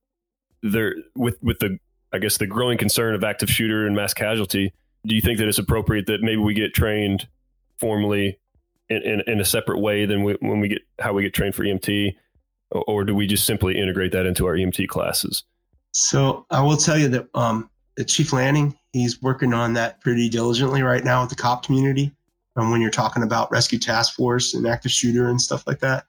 [0.62, 1.78] there with with the
[2.12, 4.72] I guess the growing concern of active shooter and mass casualty.
[5.04, 7.26] Do you think that it's appropriate that maybe we get trained
[7.78, 8.38] formally
[8.88, 11.54] in, in, in a separate way than we, when we get how we get trained
[11.54, 12.14] for EMT,
[12.70, 15.44] or, or do we just simply integrate that into our EMT classes?
[15.92, 20.28] So I will tell you that um, the Chief Lanning, he's working on that pretty
[20.28, 22.12] diligently right now with the cop community.
[22.56, 26.04] And when you're talking about rescue task force and active shooter and stuff like that,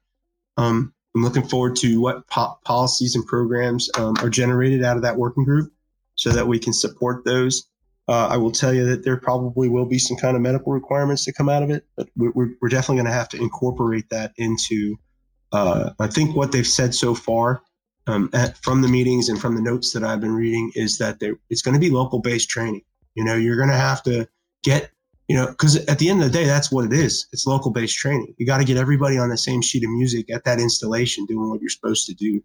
[0.58, 5.04] um, I'm looking forward to what po- policies and programs um, are generated out of
[5.04, 5.72] that working group,
[6.16, 7.68] so that we can support those.
[8.08, 11.26] Uh, I will tell you that there probably will be some kind of medical requirements
[11.26, 14.10] that come out of it, but we're, we're, we're definitely going to have to incorporate
[14.10, 14.98] that into.
[15.52, 17.62] Uh, I think what they've said so far
[18.08, 21.20] um, at, from the meetings and from the notes that I've been reading is that
[21.20, 22.84] there, it's going to be local based training.
[23.16, 24.28] You know, you're going to have to
[24.64, 24.92] get,
[25.28, 27.28] you know, because at the end of the day, that's what it is.
[27.32, 28.34] It's local based training.
[28.38, 31.50] You got to get everybody on the same sheet of music at that installation doing
[31.50, 32.42] what you're supposed to do.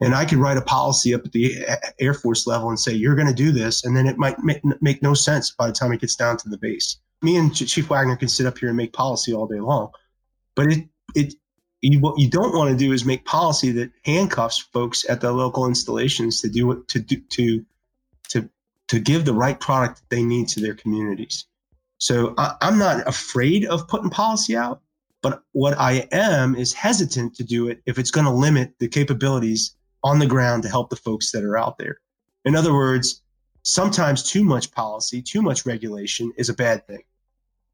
[0.00, 1.64] And I could write a policy up at the
[2.00, 3.84] Air Force level and say, you're going to do this.
[3.84, 6.48] And then it might make, make no sense by the time it gets down to
[6.48, 6.98] the base.
[7.22, 9.90] Me and Chief Wagner can sit up here and make policy all day long.
[10.56, 11.34] But it, it,
[11.92, 15.32] you, what you don't want to do is make policy that handcuffs folks at the
[15.32, 17.64] local installations to do it to do to
[18.28, 18.48] to
[18.88, 21.44] to give the right product that they need to their communities.
[21.98, 24.80] So I, I'm not afraid of putting policy out,
[25.22, 28.88] but what I am is hesitant to do it if it's going to limit the
[28.88, 31.98] capabilities on the ground to help the folks that are out there.
[32.44, 33.22] In other words,
[33.62, 37.02] sometimes too much policy, too much regulation is a bad thing.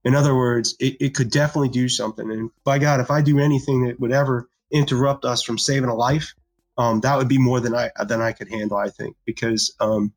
[0.04, 2.30] In other words, it, it could definitely do something.
[2.30, 5.94] And by God, if I do anything that would ever interrupt us from saving a
[5.94, 6.34] life,
[6.78, 8.78] um, that would be more than I than I could handle.
[8.78, 10.12] I think because um,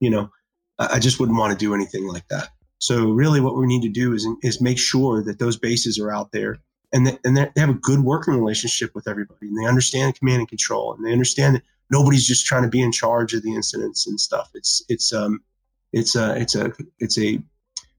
[0.00, 0.30] you know
[0.78, 2.48] I, I just wouldn't want to do anything like that.
[2.78, 6.12] So really, what we need to do is is make sure that those bases are
[6.12, 6.58] out there
[6.92, 10.40] and they, and they have a good working relationship with everybody, and they understand command
[10.40, 13.54] and control, and they understand that nobody's just trying to be in charge of the
[13.54, 14.50] incidents and stuff.
[14.54, 15.42] It's it's um
[15.92, 17.38] it's a it's a it's a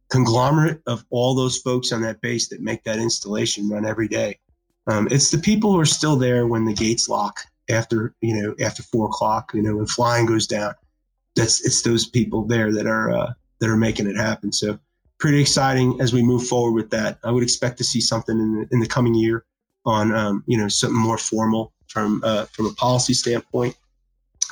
[0.10, 4.40] conglomerate of all those folks on that base that make that installation run every day.
[4.88, 8.56] Um, it's the people who are still there when the gates lock after you know
[8.64, 9.52] after four o'clock.
[9.54, 10.74] You know when flying goes down.
[11.36, 14.52] That's it's those people there that are uh, that are making it happen.
[14.52, 14.80] So
[15.20, 17.20] pretty exciting as we move forward with that.
[17.24, 19.46] I would expect to see something in the, in the coming year
[19.86, 23.76] on um, you know something more formal from uh, from a policy standpoint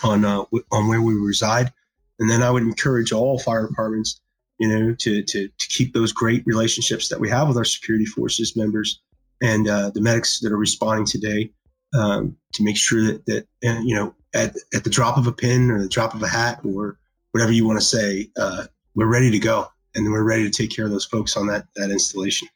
[0.04, 1.72] on uh, on where we reside,
[2.20, 4.20] and then I would encourage all fire departments
[4.58, 8.06] you know, to, to, to keep those great relationships that we have with our security
[8.06, 9.02] forces members
[9.42, 11.52] and uh, the medics that are responding today
[11.94, 15.32] um, to make sure that, that uh, you know, at, at the drop of a
[15.32, 16.98] pin or the drop of a hat or
[17.32, 18.66] whatever you want to say, uh,
[18.96, 21.66] we're ready to go and we're ready to take care of those folks on that,
[21.76, 22.48] that installation.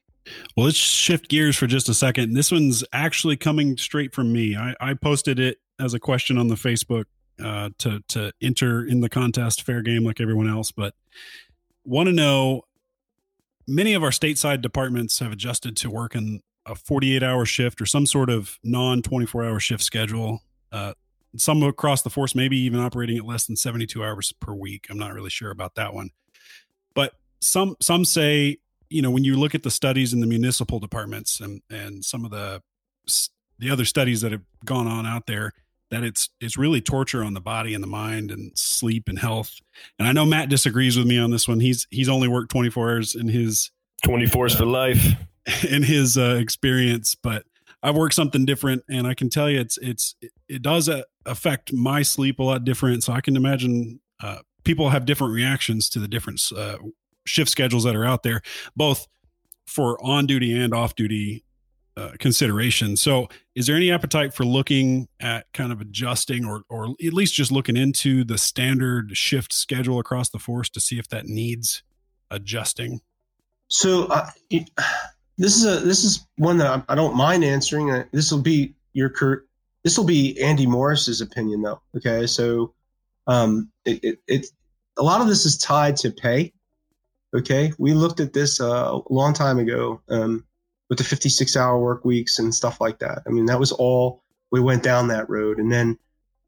[0.56, 2.34] Well, let's shift gears for just a second.
[2.34, 4.56] This one's actually coming straight from me.
[4.56, 7.06] I, I posted it as a question on the Facebook
[7.44, 10.72] uh, to to enter in the contest, fair game like everyone else.
[10.72, 10.94] But
[11.84, 12.64] want to know
[13.68, 18.06] many of our stateside departments have adjusted to working a 48 hour shift or some
[18.06, 20.42] sort of non 24 hour shift schedule.
[20.72, 20.94] Uh,
[21.38, 24.88] some across the force, maybe even operating at less than 72 hours per week.
[24.90, 26.10] I'm not really sure about that one.
[26.96, 28.58] But some some say,
[28.90, 32.26] you know, when you look at the studies in the municipal departments and and some
[32.26, 32.62] of the
[33.60, 35.54] the other studies that have gone on out there,
[35.92, 39.60] that it's it's really torture on the body and the mind and sleep and health.
[39.98, 41.60] And I know Matt disagrees with me on this one.
[41.60, 43.72] He's he's only worked 24 hours in his
[44.04, 45.04] 24 for life
[45.70, 47.44] in his uh, experience, but
[47.82, 50.16] I've worked something different and I can tell you it's it's
[50.48, 53.04] it does uh, affect my sleep a lot different.
[53.04, 56.78] So I can imagine uh, people have different reactions to the different uh,
[57.26, 58.42] shift schedules that are out there,
[58.76, 59.08] both
[59.66, 61.44] for on duty and off duty
[62.00, 62.96] uh, consideration.
[62.96, 67.34] So, is there any appetite for looking at kind of adjusting or, or at least
[67.34, 71.84] just looking into the standard shift schedule across the force to see if that needs
[72.32, 73.02] adjusting?
[73.68, 74.30] So, uh,
[75.38, 77.92] this is a this is one that I, don't mind answering.
[77.92, 79.12] Uh, this will be your
[79.84, 81.82] this will be Andy Morris's opinion, though.
[81.98, 82.74] Okay, so
[83.28, 84.46] um, it, it, it
[84.98, 86.54] a lot of this is tied to pay.
[87.36, 90.02] Okay, we looked at this uh, a long time ago.
[90.10, 90.46] Um,
[90.90, 93.22] with the 56 hour work weeks and stuff like that.
[93.26, 95.60] I mean, that was all we went down that road.
[95.60, 95.98] And then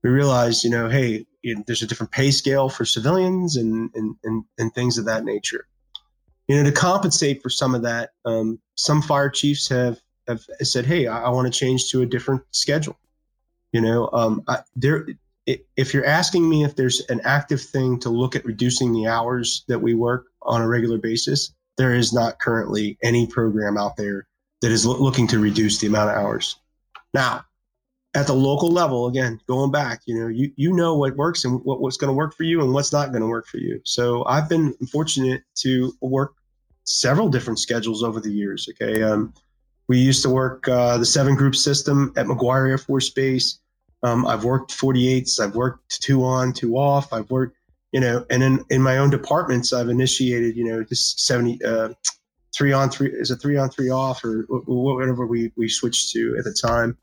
[0.04, 3.92] we realized, you know, hey, you know, there's a different pay scale for civilians and,
[3.94, 5.68] and, and, and, things of that nature.
[6.48, 10.86] You know, to compensate for some of that, um, some fire chiefs have, have said,
[10.86, 12.98] hey, I, I want to change to a different schedule.
[13.72, 15.08] You know, um, I, there,
[15.46, 19.64] if you're asking me if there's an active thing to look at reducing the hours
[19.68, 24.28] that we work on a regular basis, there is not currently any program out there
[24.62, 26.58] that is lo- looking to reduce the amount of hours.
[27.14, 27.46] Now,
[28.14, 31.62] at the local level, again, going back, you know, you you know what works and
[31.64, 33.80] what, what's going to work for you and what's not going to work for you.
[33.84, 36.34] So I've been fortunate to work
[36.84, 38.68] several different schedules over the years.
[38.70, 39.34] Okay, um,
[39.88, 43.60] we used to work uh, the seven group system at McGuire Air Force Base.
[44.04, 45.40] Um, I've worked 48s.
[45.40, 47.14] I've worked two on, two off.
[47.14, 47.58] I've worked,
[47.92, 51.90] you know, and in, in my own departments, I've initiated, you know, this 70, uh,
[52.56, 56.36] three on three is a three on three off or whatever we we switched to
[56.38, 56.98] at the time.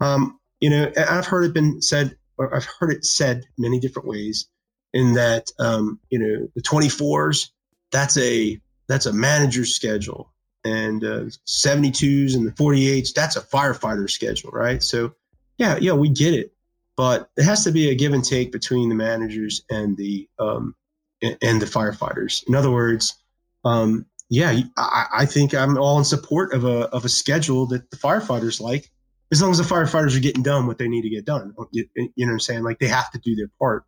[0.00, 4.08] Um, you know, I've heard it been said, or I've heard it said many different
[4.08, 4.46] ways.
[4.92, 7.50] In that, um, you know, the 24s,
[7.92, 10.32] that's a that's a manager's schedule,
[10.64, 14.82] and uh, 72s and the 48s, that's a firefighter schedule, right?
[14.82, 15.14] So,
[15.58, 16.52] yeah, yeah, we get it,
[16.96, 20.74] but it has to be a give and take between the managers and the um,
[21.22, 22.42] and the firefighters.
[22.48, 23.16] In other words,
[23.64, 27.90] um, yeah, I, I, think I'm all in support of a of a schedule that
[27.90, 28.88] the firefighters like,
[29.32, 31.52] as long as the firefighters are getting done what they need to get done.
[31.72, 32.62] You, you know what I'm saying?
[32.62, 33.84] Like they have to do their part.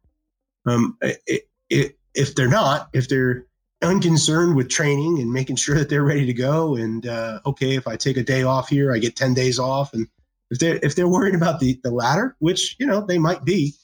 [0.67, 3.47] Um, it, it, if they're not, if they're
[3.83, 7.87] unconcerned with training and making sure that they're ready to go, and uh, okay, if
[7.87, 10.09] I take a day off here, I get ten days off, and
[10.51, 13.75] if they're if they're worried about the the latter, which you know they might be,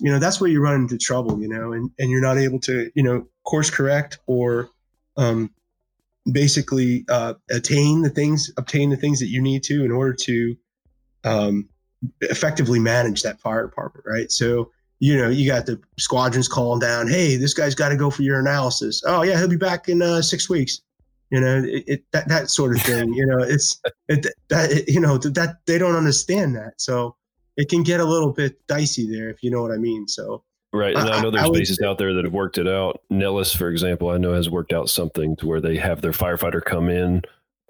[0.00, 2.60] you know that's where you run into trouble, you know, and and you're not able
[2.60, 4.68] to you know course correct or
[5.16, 5.50] um,
[6.32, 10.56] basically uh, attain the things obtain the things that you need to in order to
[11.24, 11.68] um,
[12.20, 14.30] effectively manage that fire department, right?
[14.30, 18.10] So you know, you got the squadrons calling down, hey, this guy's got to go
[18.10, 19.02] for your analysis.
[19.06, 20.80] Oh yeah, he'll be back in uh, six weeks.
[21.30, 23.12] You know, it, it, that that sort of thing.
[23.12, 27.16] You know, it's it, that you know that they don't understand that, so
[27.56, 30.08] it can get a little bit dicey there, if you know what I mean.
[30.08, 33.02] So right, and I, know there's I bases out there that have worked it out.
[33.10, 36.64] Nellis, for example, I know has worked out something to where they have their firefighter
[36.64, 37.22] come in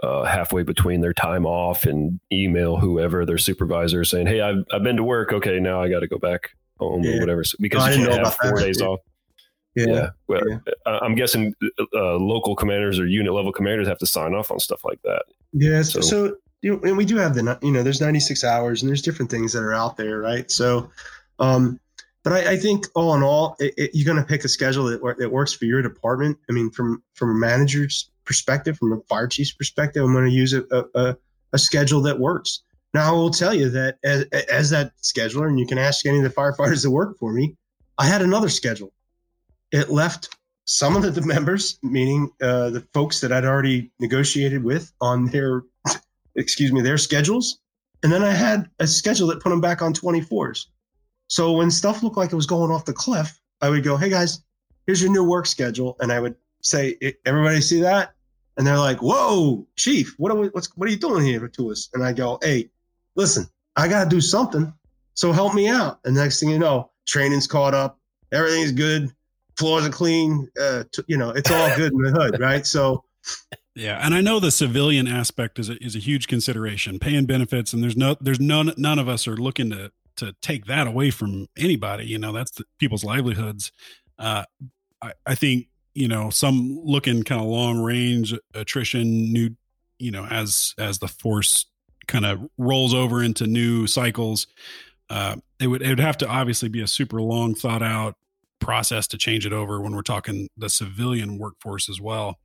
[0.02, 4.82] uh, halfway between their time off and email whoever their supervisor saying, "Hey, I've I've
[4.82, 5.32] been to work.
[5.32, 7.16] Okay, now I got to go back home yeah.
[7.16, 9.00] or whatever." because oh, you have four days off.
[9.74, 9.86] Yeah.
[9.86, 10.08] yeah.
[10.26, 10.98] Well, yeah.
[11.02, 11.54] I'm guessing
[11.94, 15.22] uh, local commanders or unit level commanders have to sign off on stuff like that.
[15.52, 15.82] Yeah.
[15.82, 18.88] So, so you know, and we do have the, you know, there's 96 hours and
[18.88, 20.50] there's different things that are out there, right?
[20.50, 20.90] So,
[21.38, 21.78] um,
[22.28, 24.84] but I, I think all in all, it, it, you're going to pick a schedule
[24.84, 26.36] that, that works for your department.
[26.50, 30.30] I mean, from from a manager's perspective, from a fire chief's perspective, I'm going to
[30.30, 30.62] use a,
[30.94, 31.16] a,
[31.54, 32.62] a schedule that works.
[32.92, 36.18] Now, I will tell you that as, as that scheduler, and you can ask any
[36.18, 37.56] of the firefighters that work for me,
[37.96, 38.92] I had another schedule.
[39.72, 40.28] It left
[40.66, 45.62] some of the members, meaning uh, the folks that I'd already negotiated with on their,
[46.36, 47.58] excuse me, their schedules.
[48.02, 50.66] And then I had a schedule that put them back on 24s.
[51.28, 54.08] So when stuff looked like it was going off the cliff, I would go, hey
[54.08, 54.42] guys,
[54.86, 55.96] here's your new work schedule.
[56.00, 58.12] And I would say, everybody see that?
[58.56, 61.70] And they're like, whoa, chief, what are, we, what's, what are you doing here to
[61.70, 61.88] us?
[61.94, 62.70] And I go, hey,
[63.14, 64.72] listen, I got to do something.
[65.14, 66.00] So help me out.
[66.04, 67.98] And next thing you know, training's caught up.
[68.32, 69.12] Everything's good.
[69.56, 70.48] Floors are clean.
[70.60, 72.66] Uh, t- you know, it's all good in the hood, right?
[72.66, 73.04] So,
[73.74, 77.72] yeah, and I know the civilian aspect is a, is a huge consideration, paying benefits,
[77.72, 81.10] and there's no there's none none of us are looking to to take that away
[81.10, 82.06] from anybody.
[82.06, 83.72] You know, that's the, people's livelihoods.
[84.18, 84.44] Uh,
[85.02, 89.50] I, I think you know some looking kind of long range attrition, new
[89.98, 91.66] you know as as the force
[92.06, 94.46] kind of rolls over into new cycles.
[95.10, 98.14] Uh, it would it would have to obviously be a super long thought out
[98.60, 102.38] process to change it over when we're talking the civilian workforce as well.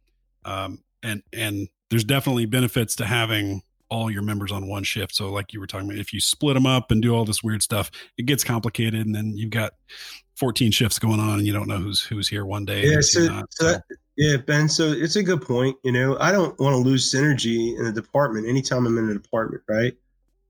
[0.45, 3.61] Um, and and there's definitely benefits to having
[3.93, 5.13] all your members on one shift.
[5.13, 7.43] So like you were talking about, if you split them up and do all this
[7.43, 9.73] weird stuff, it gets complicated, and then you've got
[10.35, 12.83] 14 shifts going on, and you don't know who's who's here one day.
[12.85, 13.83] Yeah, so, not, so that,
[14.17, 14.67] yeah, Ben.
[14.67, 15.77] So it's a good point.
[15.83, 19.13] You know, I don't want to lose synergy in a department anytime I'm in a
[19.13, 19.93] department, right?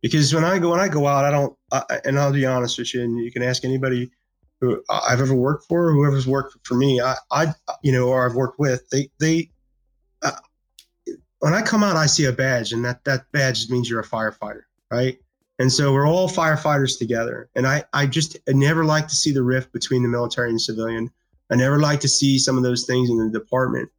[0.01, 1.57] Because when I go when I go out, I don't.
[1.71, 4.09] I, and I'll be honest with you, and you can ask anybody
[4.61, 7.01] who I've ever worked for, whoever's worked for me.
[7.01, 7.47] I, I,
[7.83, 8.87] you know, or I've worked with.
[8.89, 9.49] They, they.
[11.43, 14.07] When I come out, I see a badge, and that that badge means you're a
[14.07, 15.19] firefighter, right?
[15.59, 17.49] And so we're all firefighters together.
[17.53, 20.61] And I, I just I never like to see the rift between the military and
[20.61, 21.11] civilian.
[21.51, 23.89] I never like to see some of those things in the department.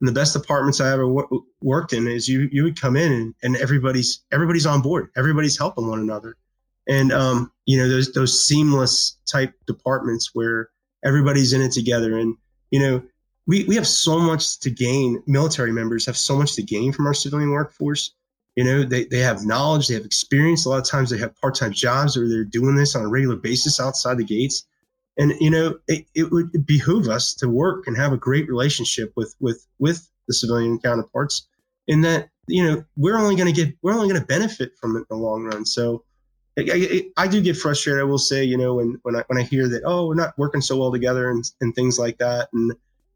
[0.00, 3.12] And the best departments I ever w- worked in is you you would come in
[3.12, 5.10] and, and everybody's everybody's on board.
[5.14, 6.38] Everybody's helping one another.
[6.88, 10.70] And um, you know those those seamless type departments where
[11.04, 12.16] everybody's in it together.
[12.16, 12.34] And
[12.70, 13.02] you know
[13.46, 15.22] we we have so much to gain.
[15.26, 18.14] Military members have so much to gain from our civilian workforce.
[18.56, 20.64] You know they they have knowledge, they have experience.
[20.64, 23.08] A lot of times they have part time jobs or they're doing this on a
[23.08, 24.64] regular basis outside the gates
[25.16, 29.12] and you know it, it would behoove us to work and have a great relationship
[29.16, 31.46] with with with the civilian counterparts
[31.86, 34.96] in that you know we're only going to get we're only going to benefit from
[34.96, 36.04] it in the long run so
[36.58, 36.66] I,
[37.16, 39.42] I, I, do get frustrated i will say you know when when i when i
[39.42, 42.72] hear that oh we're not working so well together and, and things like that and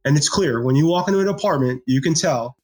[0.09, 2.57] and it's clear when you walk into an apartment you can tell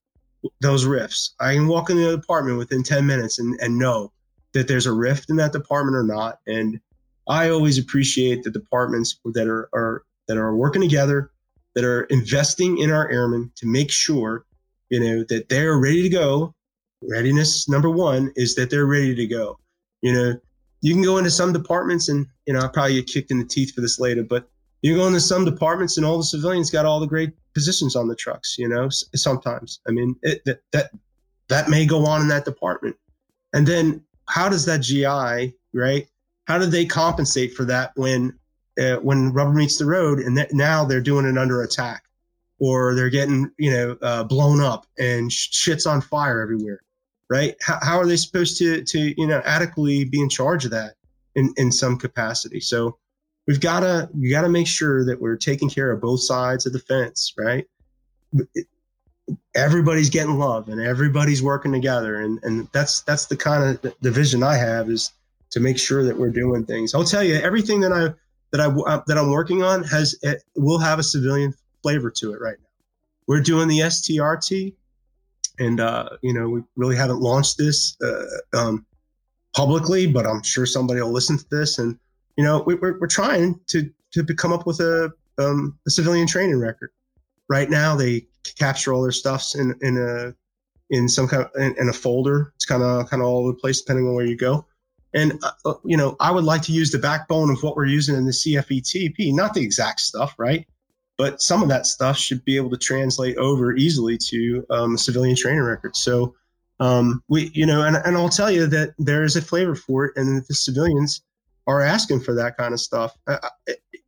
[0.61, 4.11] those rifts i can walk into an apartment within 10 minutes and and know
[4.53, 6.81] that there's a rift in that department or not and
[7.29, 11.31] I always appreciate the departments that are, are that are working together,
[11.75, 14.45] that are investing in our airmen to make sure,
[14.91, 16.55] you know, that they're ready to go.
[17.03, 19.59] Readiness number one is that they're ready to go.
[20.01, 20.35] You know,
[20.81, 23.45] you can go into some departments and you know I'll probably get kicked in the
[23.45, 24.49] teeth for this later, but
[24.85, 28.07] you go into some departments and all the civilians got all the great positions on
[28.07, 28.59] the trucks.
[28.59, 30.91] You know, sometimes I mean it, that that
[31.49, 32.97] that may go on in that department,
[33.55, 36.07] and then how does that GI right
[36.47, 38.39] how do they compensate for that when
[38.79, 42.05] uh, when rubber meets the road, and now they're doing it under attack,
[42.59, 46.81] or they're getting you know uh, blown up and sh- shit's on fire everywhere,
[47.31, 47.55] right?
[47.63, 50.95] How, how are they supposed to to you know adequately be in charge of that
[51.35, 52.61] in in some capacity?
[52.61, 52.99] So
[53.47, 56.67] we've got to we got to make sure that we're taking care of both sides
[56.67, 57.67] of the fence, right?
[59.55, 64.11] Everybody's getting love and everybody's working together, and and that's that's the kind of the
[64.11, 65.13] vision I have is
[65.51, 66.95] to make sure that we're doing things.
[66.95, 68.15] I'll tell you everything that I
[68.51, 72.33] that I uh, that I'm working on has it will have a civilian flavor to
[72.33, 72.69] it right now.
[73.27, 74.75] We're doing the STRT,
[75.59, 78.87] and uh, you know we really haven't launched this uh, um,
[79.55, 81.99] publicly, but I'm sure somebody will listen to this and
[82.37, 86.27] you know, we, are we're trying to to come up with a um, a civilian
[86.27, 86.91] training record.
[87.49, 88.27] Right now, they
[88.59, 90.35] capture all their stuffs in in a
[90.91, 92.53] in some kind of in, in a folder.
[92.57, 94.67] It's kind of kind of all over the place depending on where you go.
[95.13, 97.87] And uh, uh, you know, I would like to use the backbone of what we're
[97.87, 100.67] using in the CFETP, not the exact stuff, right?
[101.17, 104.99] But some of that stuff should be able to translate over easily to um, a
[104.99, 105.95] civilian training record.
[105.95, 106.35] So
[106.81, 110.07] um, we, you know, and, and I'll tell you that there is a flavor for
[110.07, 111.23] it, and the civilians
[111.67, 113.17] are asking for that kind of stuff.
[113.27, 113.39] Uh,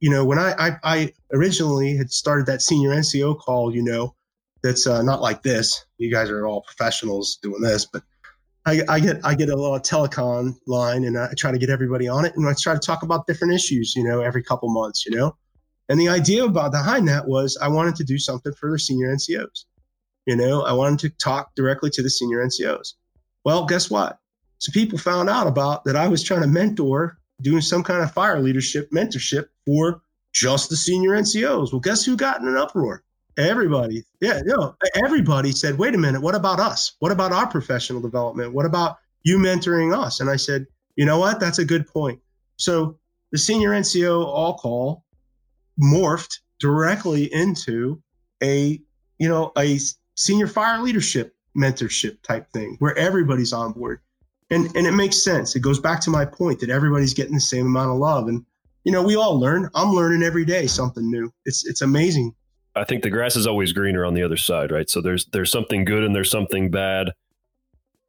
[0.01, 4.15] you know, when I, I, I, originally had started that senior NCO call, you know,
[4.63, 5.87] that's uh, not like this.
[5.99, 8.03] You guys are all professionals doing this, but
[8.67, 12.09] I, I get I get a little telecon line and I try to get everybody
[12.09, 15.07] on it and I try to talk about different issues, you know, every couple months,
[15.07, 15.37] you know.
[15.89, 19.15] And the idea about behind that was I wanted to do something for the senior
[19.15, 19.67] NCOs.
[20.27, 22.95] You know, I wanted to talk directly to the senior NCOs.
[23.45, 24.19] Well, guess what?
[24.59, 28.13] So people found out about that I was trying to mentor doing some kind of
[28.13, 31.73] fire leadership mentorship for just the senior NCOs.
[31.73, 33.03] Well, guess who got in an uproar?
[33.39, 34.05] Everybody.
[34.21, 36.97] Yeah, you know, everybody said, wait a minute, what about us?
[37.01, 38.53] What about our professional development?
[38.53, 40.21] What about you mentoring us?
[40.21, 40.67] And I said,
[40.97, 41.41] you know what?
[41.41, 42.21] That's a good point.
[42.57, 42.99] So
[43.33, 45.05] the senior NCO all call
[45.83, 48.03] morphed directly into
[48.43, 48.81] a,
[49.19, 49.79] you know, a
[50.15, 54.01] senior fire leadership mentorship type thing where everybody's on board
[54.51, 55.57] and and it makes sense.
[55.57, 58.45] It goes back to my point that everybody's getting the same amount of love, and
[58.85, 59.69] you know we all learn.
[59.75, 61.33] I'm learning every day something new.
[61.45, 62.35] It's it's amazing.
[62.75, 64.89] I think the grass is always greener on the other side, right?
[64.89, 67.13] So there's there's something good and there's something bad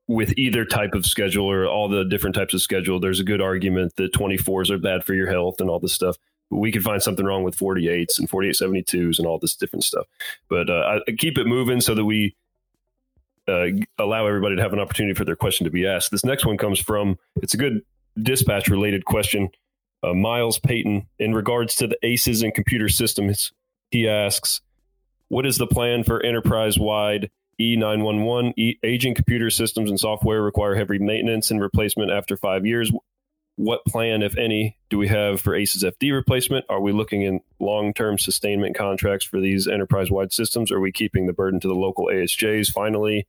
[0.08, 3.00] with either type of schedule or all the different types of schedule.
[3.00, 6.16] There's a good argument that 24s are bad for your health and all this stuff.
[6.50, 10.06] But we could find something wrong with 48s and 4872s and all this different stuff.
[10.50, 12.36] But uh, I keep it moving so that we
[13.48, 13.68] uh,
[13.98, 16.12] allow everybody to have an opportunity for their question to be asked.
[16.12, 17.82] This next one comes from it's a good
[18.22, 19.50] dispatch related question.
[20.04, 23.52] Uh, Miles Payton, in regards to the ACES and computer systems,
[23.90, 24.62] he asks,
[25.30, 27.30] "What is the plan for enterprise wide
[27.60, 28.54] E911?
[28.58, 32.92] E- aging computer systems and software require heavy maintenance and replacement after five years.
[33.56, 36.66] What plan, if any, do we have for ACES FD replacement?
[36.70, 40.72] Are we looking in long term sustainment contracts for these enterprise wide systems?
[40.72, 42.72] Are we keeping the burden to the local ASJs?
[42.72, 43.26] Finally,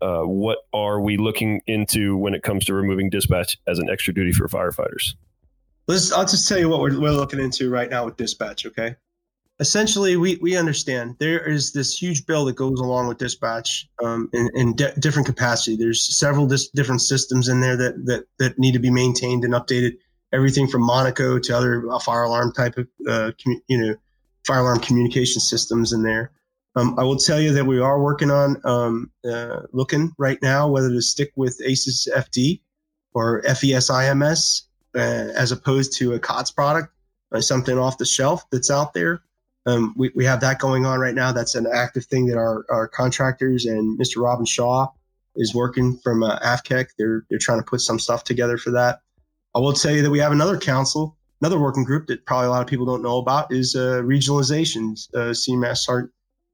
[0.00, 4.14] uh, what are we looking into when it comes to removing dispatch as an extra
[4.14, 5.14] duty for firefighters?
[5.86, 8.66] Let's, I'll just tell you what we're, we're looking into right now with dispatch.
[8.66, 8.96] Okay.
[9.60, 14.30] Essentially, we, we understand there is this huge bill that goes along with dispatch um,
[14.32, 15.76] in, in different capacity.
[15.76, 19.54] There's several dis- different systems in there that, that, that need to be maintained and
[19.54, 19.96] updated.
[20.32, 23.94] Everything from Monaco to other uh, fire alarm type of, uh, commu- you know,
[24.46, 26.30] fire alarm communication systems in there.
[26.78, 30.68] Um, I will tell you that we are working on um, uh, looking right now
[30.68, 32.60] whether to stick with ACES FD
[33.14, 34.62] or FESIMS
[34.94, 36.94] uh, as opposed to a COTS product,
[37.32, 39.22] uh, something off the shelf that's out there.
[39.66, 41.32] Um, we, we have that going on right now.
[41.32, 44.22] That's an active thing that our, our contractors and Mr.
[44.22, 44.86] Robin Shaw
[45.34, 46.90] is working from uh, AFCEC.
[46.96, 49.00] They're, they're trying to put some stuff together for that.
[49.52, 52.50] I will tell you that we have another council, another working group that probably a
[52.50, 54.92] lot of people don't know about is uh, regionalization.
[55.12, 55.34] Uh,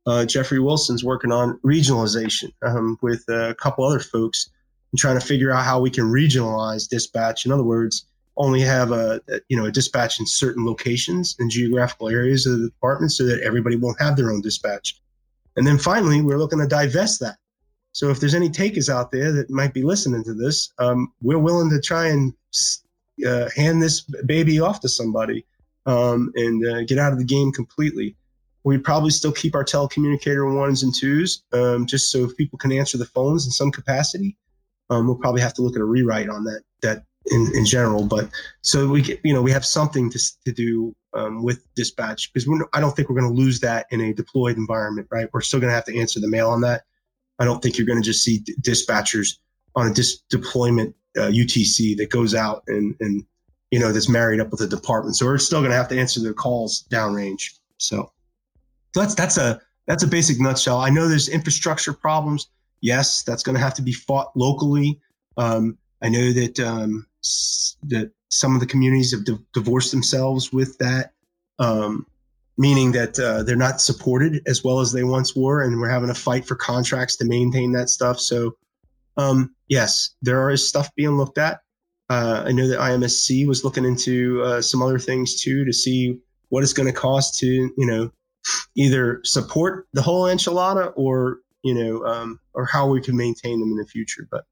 [0.06, 4.50] uh, Jeffrey Wilson's working on regionalization um, with a couple other folks
[4.92, 7.46] and trying to figure out how we can regionalize dispatch.
[7.46, 12.08] In other words, only have a, you know a dispatch in certain locations and geographical
[12.08, 15.00] areas of the department so that everybody won't have their own dispatch.
[15.56, 17.36] And then finally, we're looking to divest that.
[17.92, 21.38] So if there's any takers out there that might be listening to this, um, we're
[21.38, 22.34] willing to try and
[23.24, 25.46] uh, hand this baby off to somebody
[25.86, 28.16] um, and uh, get out of the game completely.
[28.64, 32.72] We'd probably still keep our telecommunicator ones and twos, um, just so if people can
[32.72, 34.36] answer the phones in some capacity.
[34.90, 38.04] Um, we'll probably have to look at a rewrite on that that in, in general.
[38.04, 38.30] But
[38.62, 42.48] so we get, you know we have something to to do um, with dispatch because
[42.72, 45.28] I don't think we're going to lose that in a deployed environment, right?
[45.32, 46.82] We're still going to have to answer the mail on that.
[47.38, 49.38] I don't think you're going to just see d- dispatchers
[49.74, 53.24] on a dis- deployment uh, UTC that goes out and and
[53.74, 55.16] you know, that's married up with the department.
[55.16, 57.58] So we're still going to have to answer their calls downrange.
[57.78, 58.12] So
[59.00, 60.80] that's that's a that's a basic nutshell.
[60.80, 62.48] I know there's infrastructure problems.
[62.80, 65.00] Yes, that's going to have to be fought locally.
[65.36, 70.52] Um, I know that um, s- that some of the communities have di- divorced themselves
[70.52, 71.12] with that,
[71.58, 72.06] um,
[72.58, 76.10] meaning that uh, they're not supported as well as they once were, and we're having
[76.10, 78.20] a fight for contracts to maintain that stuff.
[78.20, 78.56] So,
[79.16, 81.60] um, yes, there is stuff being looked at.
[82.10, 86.18] Uh, I know that IMSC was looking into uh, some other things too to see
[86.50, 88.10] what it's going to cost to, you know,
[88.76, 93.70] either support the whole enchilada or, you know, um, or how we can maintain them
[93.70, 94.26] in the future.
[94.30, 94.44] But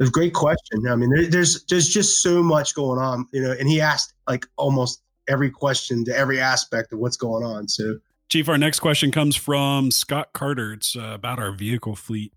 [0.00, 0.86] a great question.
[0.88, 3.52] I mean, there, there's there's just so much going on, you know.
[3.52, 7.68] And he asked like almost every question to every aspect of what's going on.
[7.68, 7.98] So
[8.30, 10.72] Chief, our next question comes from Scott Carter.
[10.72, 12.32] It's uh, about our vehicle fleet.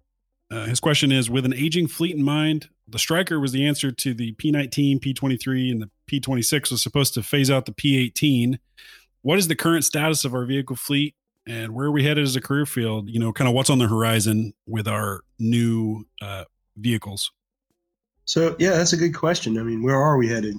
[0.51, 3.91] Uh, his question is With an aging fleet in mind, the Striker was the answer
[3.91, 8.57] to the P19, P23, and the P26 was supposed to phase out the P18.
[9.24, 11.15] What is the current status of our vehicle fleet
[11.47, 13.09] and where are we headed as a career field?
[13.09, 16.43] You know, kind of what's on the horizon with our new uh,
[16.78, 17.32] vehicles?
[18.26, 19.57] So yeah, that's a good question.
[19.57, 20.55] I mean, where are we headed?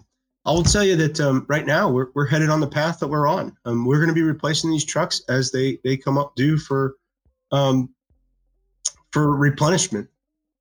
[0.46, 3.08] I will tell you that um, right now we're, we're headed on the path that
[3.08, 3.56] we're on.
[3.64, 6.96] Um, we're going to be replacing these trucks as they they come up due for
[7.50, 7.94] um,
[9.12, 10.08] for replenishment.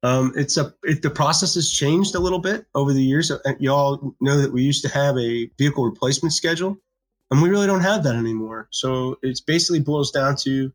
[0.04, 3.32] Um, it's a it, the process has changed a little bit over the years.
[3.32, 6.78] Uh, You all know that we used to have a vehicle replacement schedule,
[7.34, 8.68] and we really don't have that anymore.
[8.70, 10.72] So it's basically boils down to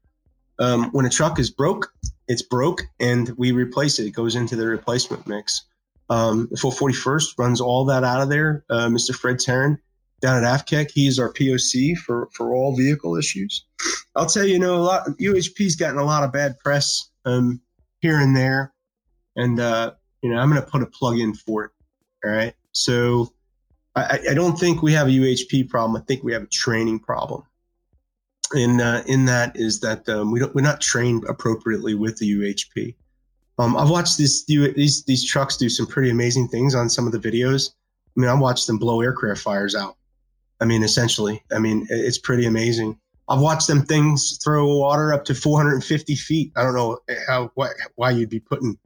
[0.58, 1.92] um, when a truck is broke,
[2.26, 4.06] it's broke, and we replace it.
[4.06, 5.66] It goes into the replacement mix.
[6.10, 8.64] Um, the 441st runs all that out of there.
[8.68, 9.14] Uh, Mr.
[9.14, 9.78] Fred Tarrin
[10.20, 13.64] down at AFCEC, he is our POC for, for all vehicle issues.
[14.16, 17.60] I'll tell you, you know, a lot UHP's gotten a lot of bad press um,
[18.00, 18.72] here and there,
[19.36, 19.92] and uh,
[20.22, 21.70] you know, I'm going to put a plug in for it.
[22.24, 23.32] All right, so
[23.98, 26.00] I, I don't think we have a UHP problem.
[26.00, 27.42] I think we have a training problem.
[28.52, 32.32] And uh, in that is that um, we don't we're not trained appropriately with the
[32.32, 32.94] UHP.
[33.58, 37.12] Um, I've watched this these these trucks do some pretty amazing things on some of
[37.12, 37.70] the videos.
[38.16, 39.96] I mean, I watched them blow aircraft fires out.
[40.60, 42.98] I mean, essentially, I mean, it's pretty amazing.
[43.28, 46.52] I've watched them things throw water up to 450 feet.
[46.56, 48.78] I don't know how why, why you'd be putting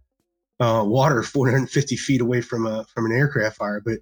[0.59, 3.99] uh, water 450 feet away from a from an aircraft fire, but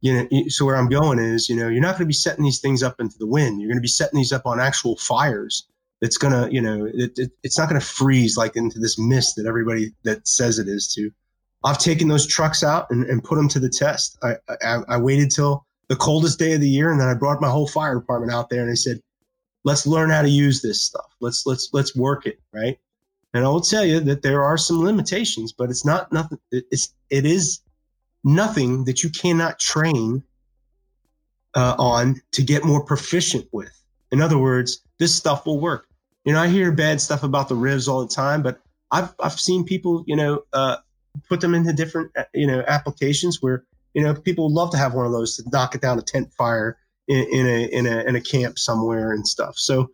[0.00, 2.44] you know, so where I'm going is, you know, you're not going to be setting
[2.44, 3.60] these things up into the wind.
[3.60, 5.66] You're going to be setting these up on actual fires
[6.00, 8.98] that's going to, you know, it, it, it's not going to freeze like into this
[8.98, 11.10] mist that everybody that says it is to.
[11.64, 14.16] I've taken those trucks out and, and put them to the test.
[14.22, 17.40] I, I, I waited till the coldest day of the year, and then I brought
[17.40, 19.00] my whole fire department out there, and I said,
[19.64, 21.10] "Let's learn how to use this stuff.
[21.20, 22.78] Let's let's let's work it right."
[23.34, 26.38] And I will tell you that there are some limitations, but it's not nothing.
[26.52, 27.60] It's it is
[28.24, 30.22] nothing that you cannot train
[31.54, 33.72] uh, on to get more proficient with.
[34.10, 35.86] In other words, this stuff will work.
[36.24, 38.60] You know, I hear bad stuff about the RIVs all the time, but
[38.90, 40.76] I've I've seen people, you know, uh,
[41.28, 43.64] put them into different, uh, you know, applications where
[43.94, 46.32] you know people love to have one of those to knock it down a tent
[46.34, 49.56] fire in, in a in a in a camp somewhere and stuff.
[49.56, 49.90] So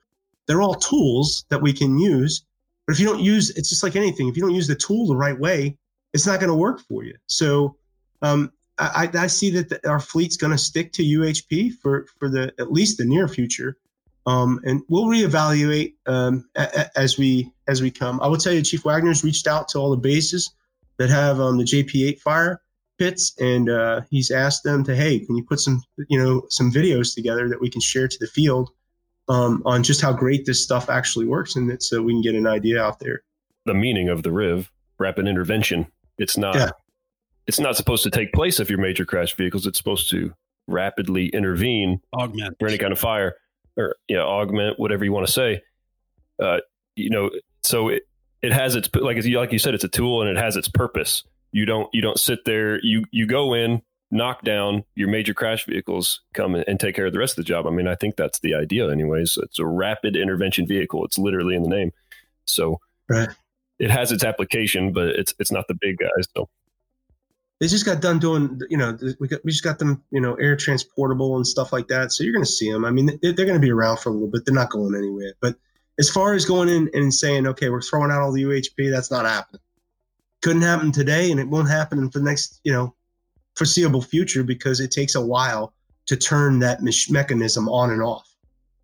[0.47, 2.45] they're all tools that we can use.
[2.87, 4.29] But if you don't use, it's just like anything.
[4.29, 5.79] If you don't use the tool the right way,
[6.12, 7.14] it's not going to work for you.
[7.27, 7.77] So
[8.25, 12.29] um, I, I see that the, our fleet's going to stick to UHP for for
[12.29, 13.77] the at least the near future,
[14.27, 18.20] um, and we'll reevaluate um, a, a, as we as we come.
[18.20, 20.53] I will tell you, Chief Wagner's reached out to all the bases
[20.97, 22.62] that have um, the JP8 fire
[22.99, 26.72] pits, and uh, he's asked them to, hey, can you put some you know some
[26.72, 28.70] videos together that we can share to the field
[29.29, 32.35] um, on just how great this stuff actually works, and that so we can get
[32.35, 33.22] an idea out there.
[33.66, 34.68] The meaning of the RIV,
[34.99, 35.87] rapid intervention.
[36.18, 36.57] It's not.
[36.57, 36.70] Yeah.
[37.47, 39.66] It's not supposed to take place of your major crash vehicles.
[39.66, 40.32] It's supposed to
[40.66, 42.57] rapidly intervene Augment.
[42.59, 43.34] for any kind of fire
[43.76, 45.61] or you know augment whatever you want to say
[46.42, 46.57] uh
[46.97, 47.28] you know
[47.62, 48.05] so it
[48.40, 50.68] it has its like you like you said it's a tool and it has its
[50.68, 51.22] purpose
[51.53, 55.66] you don't you don't sit there you you go in knock down your major crash
[55.66, 58.16] vehicles come and take care of the rest of the job i mean i think
[58.16, 61.90] that's the idea anyways it's a rapid intervention vehicle it's literally in the name
[62.47, 62.78] so
[63.11, 63.28] Right.
[63.78, 66.49] it has its application but it's it's not the big guys so
[67.65, 70.35] they just got done doing you know we got we just got them you know
[70.35, 72.12] air transportable and stuff like that.
[72.12, 74.11] So you're going to see them i mean they're, they're going to be around for
[74.11, 74.45] a little bit.
[74.45, 75.33] They're not going anywhere.
[75.41, 75.57] But
[75.99, 79.11] as far as going in and saying okay we're throwing out all the uhp that's
[79.11, 79.62] not happening.
[80.43, 82.95] Couldn't happen today and it won't happen in the next you know
[83.57, 85.73] foreseeable future because it takes a while
[86.09, 88.29] to turn that mech- mechanism on and off.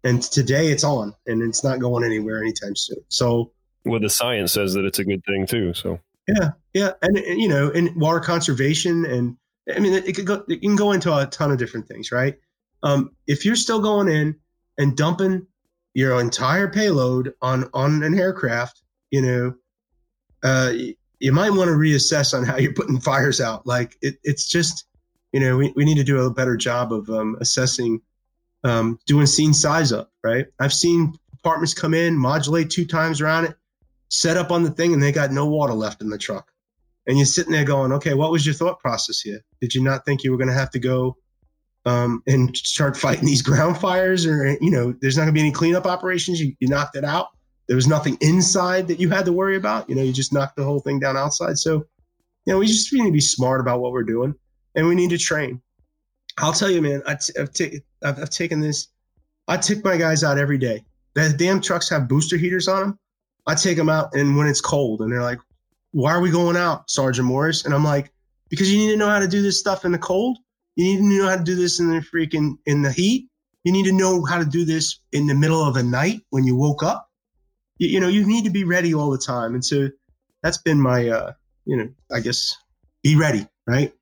[0.05, 3.05] And today it's on and it's not going anywhere anytime soon.
[3.09, 3.53] So
[3.85, 7.40] well the science says that it's a good thing too so yeah, yeah, and, and,
[7.40, 9.36] you know, and water conservation and
[9.74, 10.44] I mean, it, it go.
[10.48, 12.36] It can go into a ton of different things, right?
[12.82, 14.36] Um, if you're still going in
[14.78, 15.46] and dumping
[15.94, 19.54] your entire payload on on an aircraft, you know,
[20.42, 20.72] uh,
[21.18, 23.66] you might want to reassess on how you're putting fires out.
[23.66, 24.86] Like it, it's just,
[25.32, 28.00] you know, we, we need to do a better job of um, assessing,
[28.64, 30.46] um, doing scene size up, right?
[30.58, 33.56] I've seen apartments come in, modulate two times around it,
[34.11, 36.50] set up on the thing, and they got no water left in the truck.
[37.06, 39.40] And you're sitting there going, okay, what was your thought process here?
[39.61, 41.16] Did you not think you were going to have to go
[41.86, 45.40] um, and start fighting these ground fires, or you know, there's not going to be
[45.40, 46.40] any cleanup operations?
[46.40, 47.28] You, you knocked it out.
[47.68, 49.88] There was nothing inside that you had to worry about.
[49.88, 51.56] You know, you just knocked the whole thing down outside.
[51.56, 51.86] So,
[52.44, 54.34] you know, we just need to be smart about what we're doing,
[54.74, 55.62] and we need to train.
[56.38, 58.88] I'll tell you, man, I t- I've, t- I've, I've taken this.
[59.46, 60.84] I take my guys out every day.
[61.14, 62.98] The damn trucks have booster heaters on them.
[63.47, 65.38] I take them out, and when it's cold, and they're like,
[65.93, 68.12] "Why are we going out, Sergeant Morris?" And I'm like,
[68.49, 70.38] "Because you need to know how to do this stuff in the cold.
[70.76, 73.28] You need to know how to do this in the freaking in the heat.
[73.64, 76.45] You need to know how to do this in the middle of the night when
[76.45, 77.09] you woke up.
[77.78, 79.55] You, you know, you need to be ready all the time.
[79.55, 79.88] And so
[80.43, 81.32] that's been my, uh,
[81.66, 82.57] you know, I guess,
[83.03, 83.93] be ready, right?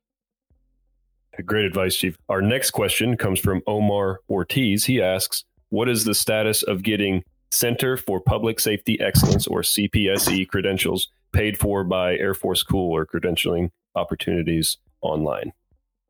[1.44, 2.16] Great advice, Chief.
[2.28, 4.86] Our next question comes from Omar Ortiz.
[4.86, 10.48] He asks, "What is the status of getting Center for Public Safety Excellence or CPSE
[10.48, 15.52] credentials paid for by Air Force COOL or credentialing opportunities online?"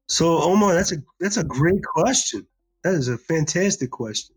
[0.09, 2.47] So Omar, that's a that's a great question.
[2.83, 4.35] That is a fantastic question.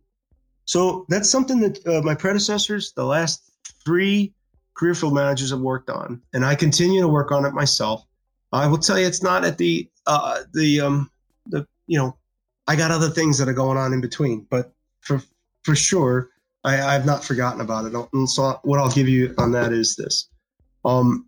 [0.65, 3.51] So that's something that uh, my predecessors, the last
[3.83, 4.33] three
[4.73, 8.05] career field managers, have worked on, and I continue to work on it myself.
[8.51, 11.11] I will tell you, it's not at the uh, the um
[11.47, 12.17] the you know,
[12.67, 15.21] I got other things that are going on in between, but for
[15.63, 16.30] for sure,
[16.63, 17.93] I, I've not forgotten about it.
[18.13, 20.27] And so what I'll give you on that is this:
[20.85, 21.27] um,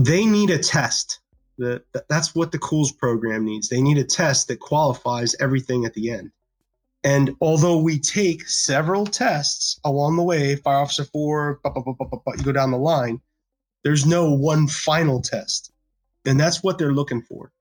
[0.00, 1.20] they need a test
[1.58, 3.68] the, that's what the COOLS program needs.
[3.68, 6.30] They need a test that qualifies everything at the end.
[7.04, 12.32] And although we take several tests along the way, fire officer four, bah, bah, bah,
[12.36, 13.20] you go down the line,
[13.84, 15.72] there's no one final test.
[16.24, 17.52] And that's what they're looking for.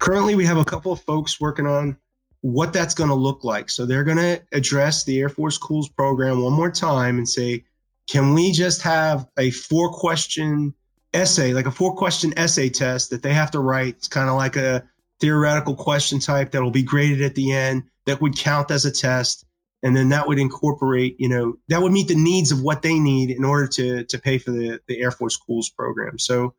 [0.00, 1.96] Currently, we have a couple of folks working on
[2.42, 3.70] what that's going to look like.
[3.70, 7.64] So they're going to address the Air Force COOLS program one more time and say,
[8.08, 10.74] can we just have a four question
[11.14, 13.96] essay, like a four question essay test that they have to write.
[13.96, 14.82] It's kind of like a
[15.20, 18.90] theoretical question type that will be graded at the end that would count as a
[18.90, 19.44] test.
[19.84, 22.98] And then that would incorporate, you know, that would meet the needs of what they
[22.98, 26.18] need in order to, to pay for the, the Air Force COOLS program.
[26.18, 26.54] So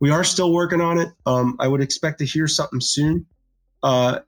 [0.00, 1.10] we are still working on it.
[1.26, 3.26] Um, I would expect to hear something soon.
[3.82, 4.20] Uh,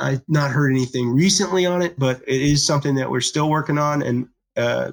[0.00, 3.78] I've not heard anything recently on it, but it is something that we're still working
[3.78, 4.02] on.
[4.02, 4.92] And uh,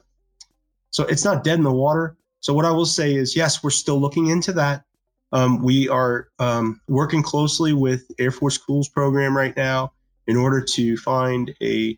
[0.90, 2.18] so it's not dead in the water.
[2.40, 4.84] So what I will say is, yes, we're still looking into that.
[5.32, 9.94] Um, we are um, working closely with Air Force COOLS program right now
[10.28, 11.98] in order to find a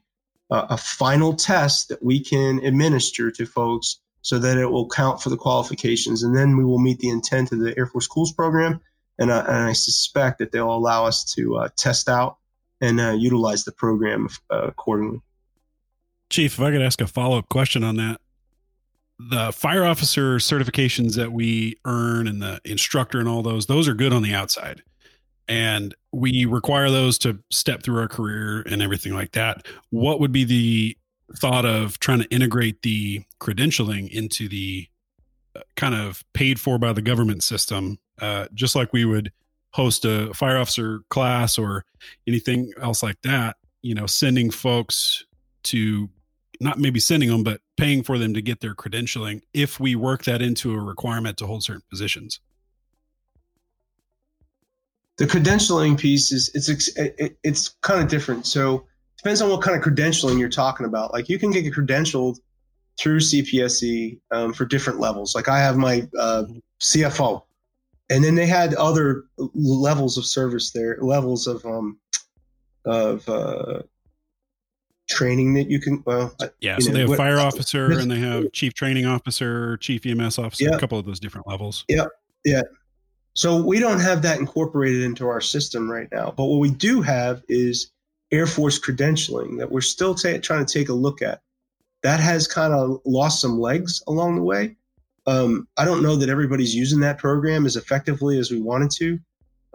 [0.52, 5.30] a final test that we can administer to folks so that it will count for
[5.30, 8.80] the qualifications, and then we will meet the intent of the Air Force COOLS program.
[9.18, 12.38] And, uh, and I suspect that they'll allow us to uh, test out
[12.84, 15.22] and uh, utilize the program uh, accordingly.
[16.30, 18.20] Chief, if I could ask a follow up question on that,
[19.18, 23.94] the fire officer certifications that we earn and the instructor and all those those are
[23.94, 24.84] good on the outside.
[25.48, 29.66] And we require those to step through our career and everything like that.
[29.90, 30.98] What would be the
[31.38, 34.88] thought of trying to integrate the credentialing into the
[35.56, 39.32] uh, kind of paid for by the government system uh, just like we would
[39.74, 41.84] host a fire officer class or
[42.28, 45.26] anything else like that you know sending folks
[45.64, 46.10] to
[46.60, 50.24] not maybe sending them, but paying for them to get their credentialing if we work
[50.24, 52.40] that into a requirement to hold certain positions.
[55.18, 56.90] The credentialing piece is it's
[57.44, 58.48] it's kind of different.
[58.48, 61.14] So it depends on what kind of credentialing you're talking about.
[61.14, 62.38] Like you can get credentialed
[63.00, 65.36] through CPSE um, for different levels.
[65.36, 66.46] Like I have my uh,
[66.82, 67.44] CFO,
[68.10, 69.26] and then they had other
[69.56, 72.00] levels of service there, levels of um,
[72.86, 73.82] of uh,
[75.10, 78.20] training that you can well yeah so know, they have what, fire officer and they
[78.20, 80.76] have chief training officer chief ems officer yeah.
[80.76, 81.84] a couple of those different levels.
[81.90, 82.06] Yeah
[82.46, 82.62] yeah
[83.34, 87.02] so we don't have that incorporated into our system right now but what we do
[87.02, 87.92] have is
[88.34, 91.42] air force credentialing that we're still trying to take a look at.
[92.02, 94.76] That has kind of lost some legs along the way
[95.28, 99.20] um, i don't know that everybody's using that program as effectively as we wanted to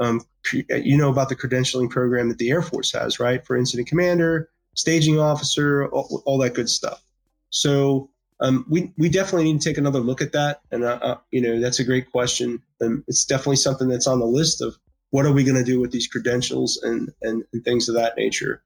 [0.01, 0.20] um,
[0.53, 4.49] you know about the credentialing program that the air force has right for incident commander
[4.78, 7.03] staging officer, all, all that good stuff.
[7.51, 11.16] So um, we we definitely need to take another look at that, and uh, uh,
[11.32, 14.76] you know that's a great question, and it's definitely something that's on the list of
[15.11, 18.14] what are we going to do with these credentials and, and, and things of that
[18.16, 18.62] nature.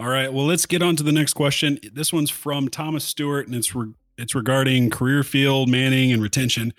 [0.00, 0.32] All right.
[0.32, 1.78] Well, let's get on to the next question.
[1.92, 6.72] This one's from Thomas Stewart, and it's re- it's regarding career field manning and retention.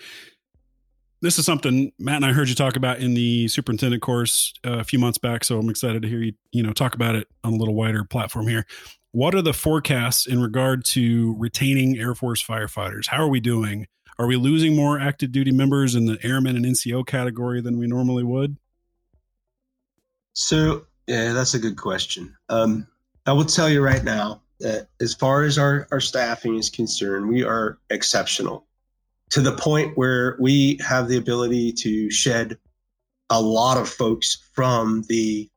[1.20, 4.78] This is something Matt and I heard you talk about in the superintendent course uh,
[4.78, 7.28] a few months back, so I'm excited to hear you you know talk about it
[7.44, 8.66] on a little wider platform here.
[9.12, 13.08] What are the forecasts in regard to retaining Air Force firefighters?
[13.08, 13.86] How are we doing?
[14.18, 17.86] Are we losing more active duty members in the airmen and NCO category than we
[17.86, 18.56] normally would?
[20.34, 22.34] So, yeah, that's a good question.
[22.48, 22.86] Um,
[23.26, 27.28] I will tell you right now that as far as our, our staffing is concerned,
[27.28, 28.66] we are exceptional
[29.30, 32.58] to the point where we have the ability to shed
[33.30, 35.48] a lot of folks from the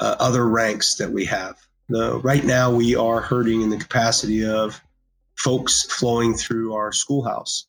[0.00, 1.56] uh, other ranks that we have.
[1.88, 4.80] The, right now, we are hurting in the capacity of
[5.36, 7.66] folks flowing through our schoolhouse.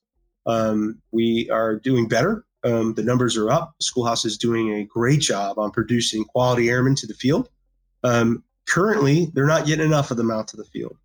[0.47, 2.45] Um, we are doing better.
[2.63, 3.75] Um, the numbers are up.
[3.79, 7.49] Schoolhouse is doing a great job on producing quality airmen to the field.
[8.03, 10.97] Um, currently, they're not getting enough of them out to the field.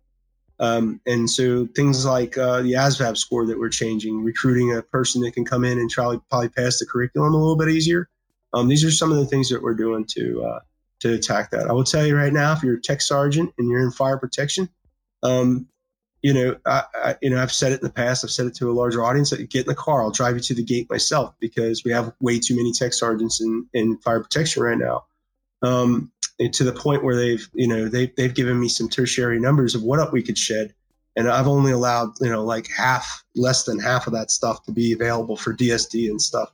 [0.59, 5.21] Um, and so things like uh, the ASVAB score that we're changing, recruiting a person
[5.23, 8.07] that can come in and try probably pass the curriculum a little bit easier.
[8.53, 10.59] Um, these are some of the things that we're doing to uh,
[10.99, 11.67] to attack that.
[11.67, 14.17] I will tell you right now, if you're a tech sergeant and you're in fire
[14.17, 14.69] protection,
[15.23, 15.67] um,
[16.21, 18.23] you know, I, I, you know, I've said it in the past.
[18.23, 19.33] I've said it to a larger audience.
[19.33, 22.39] Get in the car, I'll drive you to the gate myself because we have way
[22.39, 25.03] too many tech sergeants in, in fire protection right now.
[25.61, 26.11] Um,
[26.49, 29.83] to the point where they've, you know, they they've given me some tertiary numbers of
[29.83, 30.73] what up we could shed,
[31.15, 34.71] and I've only allowed, you know, like half, less than half of that stuff to
[34.71, 36.51] be available for DSD and stuff.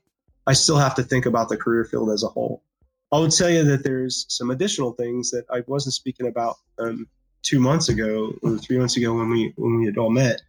[0.48, 2.64] I still have to think about the career field as a whole.
[3.12, 7.08] I would tell you that there's some additional things that I wasn't speaking about um,
[7.42, 10.42] two months ago or three months ago when we when we had all met.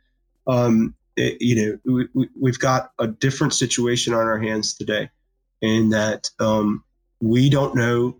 [0.46, 5.10] Um, it, you know, we, we, have got a different situation on our hands today,
[5.60, 6.84] in that um,
[7.20, 8.16] we don't know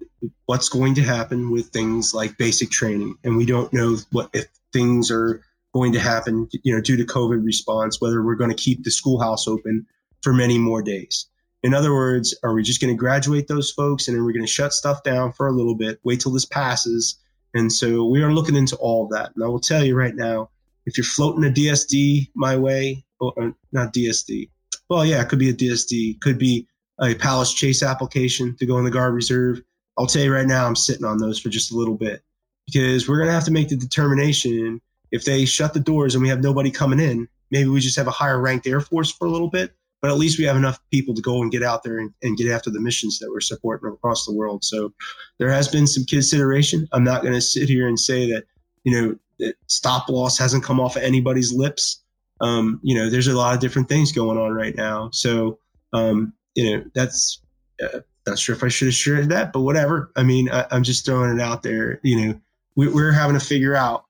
[0.46, 4.46] what's going to happen with things like basic training, and we don't know what if
[4.72, 5.42] things are
[5.72, 8.90] going to happen, you know, due to COVID response, whether we're going to keep the
[8.90, 9.86] schoolhouse open
[10.22, 11.26] for many more days.
[11.62, 14.44] In other words, are we just going to graduate those folks and then we're going
[14.44, 17.18] to shut stuff down for a little bit, wait till this passes,
[17.55, 19.32] and so we are looking into all of that.
[19.34, 20.51] And I will tell you right now,
[20.86, 24.48] if you're floating a DSD my way, or uh, not DSD,
[24.88, 26.66] well, yeah, it could be a DSD, could be
[27.01, 29.62] a Palace Chase application to go in the guard reserve.
[29.98, 32.22] I'll tell you right now, I'm sitting on those for just a little bit
[32.66, 34.80] because we're going to have to make the determination
[35.11, 38.07] if they shut the doors and we have nobody coming in, maybe we just have
[38.07, 40.80] a higher ranked Air Force for a little bit but at least we have enough
[40.90, 43.40] people to go and get out there and, and, get after the missions that we're
[43.40, 44.64] supporting across the world.
[44.64, 44.92] So
[45.38, 46.88] there has been some consideration.
[46.92, 48.44] I'm not going to sit here and say that,
[48.84, 52.03] you know, that stop loss hasn't come off of anybody's lips.
[52.40, 55.11] Um, you know, there's a lot of different things going on right now.
[55.12, 55.59] So,
[55.92, 57.40] um, you know, that's,
[57.82, 60.11] uh, not sure if I should have shared that, but whatever.
[60.14, 62.01] I mean, I, am just throwing it out there.
[62.03, 62.40] You know,
[62.76, 64.05] we, we're having to figure out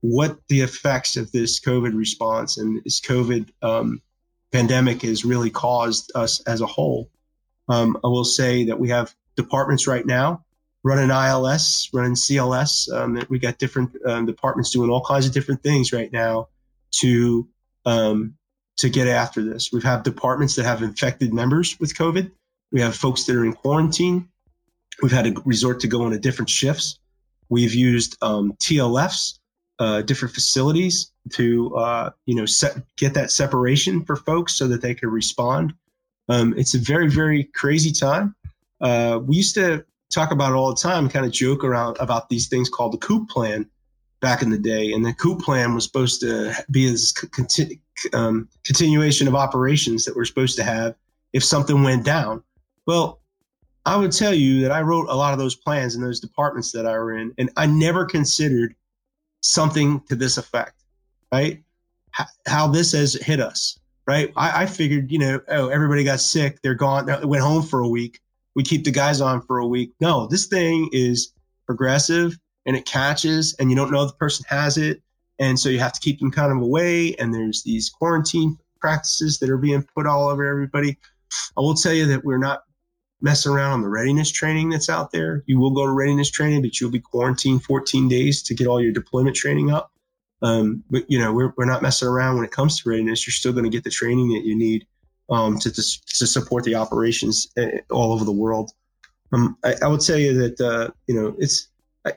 [0.00, 4.02] what the effects of this COVID response and this COVID um,
[4.52, 7.10] pandemic has really caused us as a whole.
[7.68, 10.44] Um, I will say that we have departments right now
[10.82, 12.92] running ILS, running CLS.
[12.92, 16.48] Um, we got different um, departments doing all kinds of different things right now
[17.00, 17.48] to
[17.86, 18.34] um,
[18.78, 19.70] to get after this.
[19.72, 22.30] We have had departments that have infected members with COVID.
[22.72, 24.28] We have folks that are in quarantine.
[25.02, 26.98] We've had to resort to going to different shifts.
[27.48, 29.38] We've used um, TLFs
[29.78, 34.82] uh, different facilities to uh, you know set, get that separation for folks so that
[34.82, 35.74] they could respond.
[36.28, 38.34] Um, it's a very very crazy time.
[38.80, 42.28] Uh, we used to talk about it all the time, kind of joke around about
[42.28, 43.68] these things called the COOP plan
[44.20, 47.80] back in the day, and the COOP plan was supposed to be this conti-
[48.12, 50.94] um, continuation of operations that we're supposed to have
[51.32, 52.42] if something went down.
[52.86, 53.20] Well,
[53.86, 56.72] I would tell you that I wrote a lot of those plans in those departments
[56.72, 58.74] that I were in, and I never considered
[59.42, 60.82] something to this effect,
[61.30, 61.62] right?
[62.46, 64.32] How this has hit us, right?
[64.36, 67.80] I, I, figured, you know, oh, everybody got sick, they're gone, they went home for
[67.80, 68.20] a week.
[68.54, 69.92] We keep the guys on for a week.
[70.00, 71.32] No, this thing is
[71.66, 75.02] progressive and it catches, and you don't know the person has it,
[75.38, 77.14] and so you have to keep them kind of away.
[77.16, 80.96] And there's these quarantine practices that are being put all over everybody.
[81.56, 82.64] I will tell you that we're not
[83.20, 85.42] messing around on the readiness training that's out there.
[85.46, 88.80] You will go to readiness training, but you'll be quarantined 14 days to get all
[88.80, 89.90] your deployment training up.
[90.42, 93.26] Um, but you know, we're, we're not messing around when it comes to readiness.
[93.26, 94.86] You're still going to get the training that you need
[95.30, 98.70] um, to, to, to support the operations uh, all over the world.
[99.32, 101.68] Um, I, I would tell you that uh, you know it's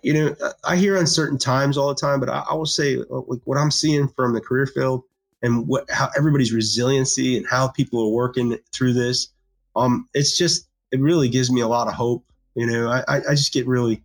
[0.04, 0.36] you know
[0.66, 3.58] I hear uncertain times all the time, but I, I will say uh, like what
[3.58, 5.04] I'm seeing from the career field
[5.42, 9.30] and what how everybody's resiliency and how people are working through this.
[9.76, 12.26] Um, it's just it really gives me a lot of hope.
[12.56, 14.04] You know, I, I, just get really,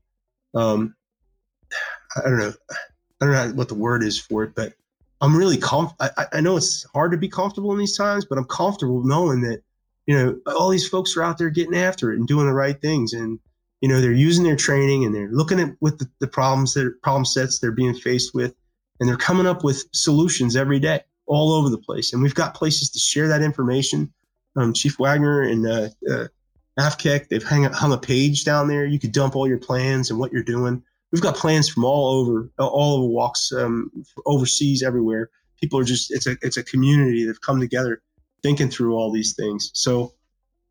[0.55, 0.95] um,
[2.17, 2.53] I don't know,
[3.21, 4.75] I don't know what the word is for it, but
[5.23, 5.95] I'm really comf.
[6.01, 9.41] I, I know it's hard to be comfortable in these times, but I'm comfortable knowing
[9.43, 9.63] that,
[10.07, 12.79] you know, all these folks are out there getting after it and doing the right
[12.79, 13.15] things.
[13.15, 13.39] And,
[13.83, 17.03] you know, they're using their training and they're looking at with the, the problems that
[17.03, 18.55] problem sets they're being faced with,
[19.01, 22.13] and they're coming up with solutions every day all over the place.
[22.13, 24.13] And we've got places to share that information.
[24.55, 26.29] Um, Chief Wagner and uh, uh,
[26.79, 28.87] AFCEC, they've hung, hung a page down there.
[28.87, 30.85] You could dump all your plans and what you're doing.
[31.11, 33.91] We've got plans from all over, all over walks, um,
[34.25, 35.29] overseas, everywhere.
[35.61, 38.01] People are just, it's a, it's a community that's come together
[38.45, 39.73] thinking through all these things.
[39.75, 40.13] So,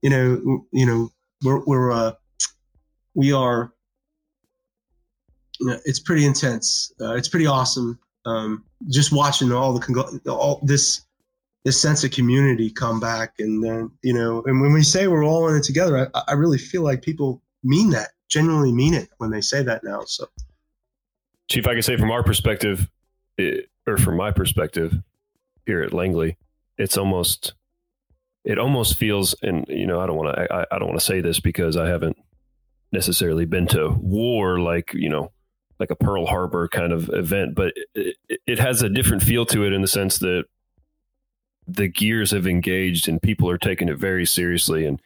[0.02, 1.12] you know, you know,
[1.44, 2.14] we're, we're, uh,
[3.14, 3.74] we are,
[5.86, 6.92] it's pretty intense.
[7.00, 8.00] Uh, it's pretty awesome.
[8.26, 11.02] Um, just watching all the, all this,
[11.66, 13.34] this sense of community come back.
[13.40, 16.34] And then, you know, and when we say we're all in it together, I, I
[16.34, 20.02] really feel like people mean that, genuinely mean it when they say that now.
[20.06, 20.26] So,
[21.50, 22.90] Chief, I can say from our perspective,
[23.38, 24.96] it, or from my perspective
[25.66, 26.38] here at Langley,
[26.78, 27.54] it's almost,
[28.44, 31.06] it almost feels, and you know, I don't want to, I, I don't want to
[31.06, 32.18] say this because I haven't
[32.92, 35.32] necessarily been to war like you know,
[35.80, 39.66] like a Pearl Harbor kind of event, but it, it has a different feel to
[39.66, 40.46] it in the sense that
[41.68, 44.86] the gears have engaged and people are taking it very seriously.
[44.86, 45.02] And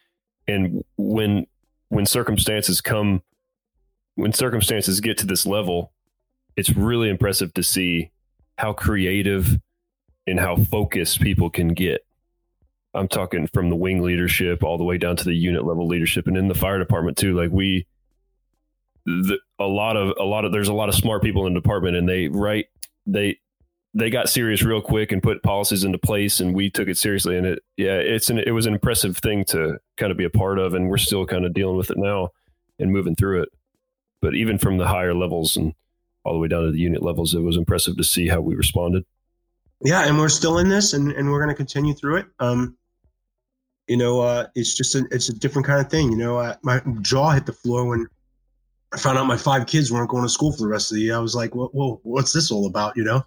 [0.48, 1.48] and when
[1.90, 3.22] when circumstances come
[4.16, 5.92] when circumstances get to this level
[6.56, 8.12] it's really impressive to see
[8.58, 9.60] how creative
[10.26, 12.06] and how focused people can get
[12.96, 16.28] i'm talking from the wing leadership all the way down to the unit level leadership
[16.28, 17.38] and in the fire department too.
[17.38, 17.86] Like we
[19.06, 21.60] the, a lot of a lot of there's a lot of smart people in the
[21.60, 22.66] department and they right
[23.06, 23.38] they
[23.94, 27.38] they got serious real quick and put policies into place and we took it seriously
[27.38, 30.30] and it yeah it's an it was an impressive thing to kind of be a
[30.30, 32.30] part of and we're still kind of dealing with it now
[32.80, 33.50] and moving through it.
[34.22, 35.74] But even from the higher levels and
[36.24, 38.56] all the way down to the unit levels it was impressive to see how we
[38.56, 39.06] responded.
[39.84, 42.26] Yeah and we're still in this and, and we're going to continue through it.
[42.40, 42.76] Um
[43.88, 46.56] you know uh it's just a it's a different kind of thing you know I,
[46.64, 48.08] my jaw hit the floor when
[48.94, 51.04] i found out my five kids weren't going to school for the rest of the
[51.04, 53.24] year i was like well, well what's this all about you know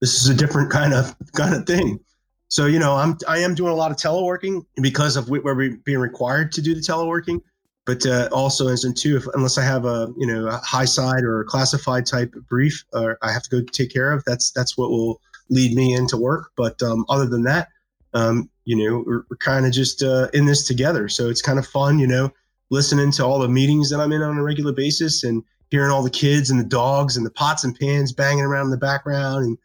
[0.00, 2.00] this is a different kind of kind of thing.
[2.48, 5.76] So you know, I'm I am doing a lot of teleworking because of where we're
[5.84, 7.40] being required to do the teleworking,
[7.84, 10.84] but uh, also as in two, if, unless I have a you know a high
[10.84, 14.50] side or a classified type brief, or I have to go take care of, that's
[14.52, 16.50] that's what will lead me into work.
[16.56, 17.68] But um, other than that,
[18.14, 21.08] um, you know, we're, we're kind of just uh, in this together.
[21.08, 22.32] So it's kind of fun, you know,
[22.70, 26.02] listening to all the meetings that I'm in on a regular basis and hearing all
[26.02, 29.44] the kids and the dogs and the pots and pans banging around in the background
[29.44, 29.58] and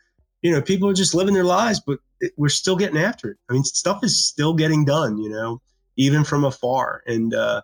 [0.44, 3.38] you know, people are just living their lives, but it, we're still getting after it.
[3.50, 5.62] I mean, stuff is still getting done, you know,
[5.96, 7.02] even from afar.
[7.08, 7.62] And, uh,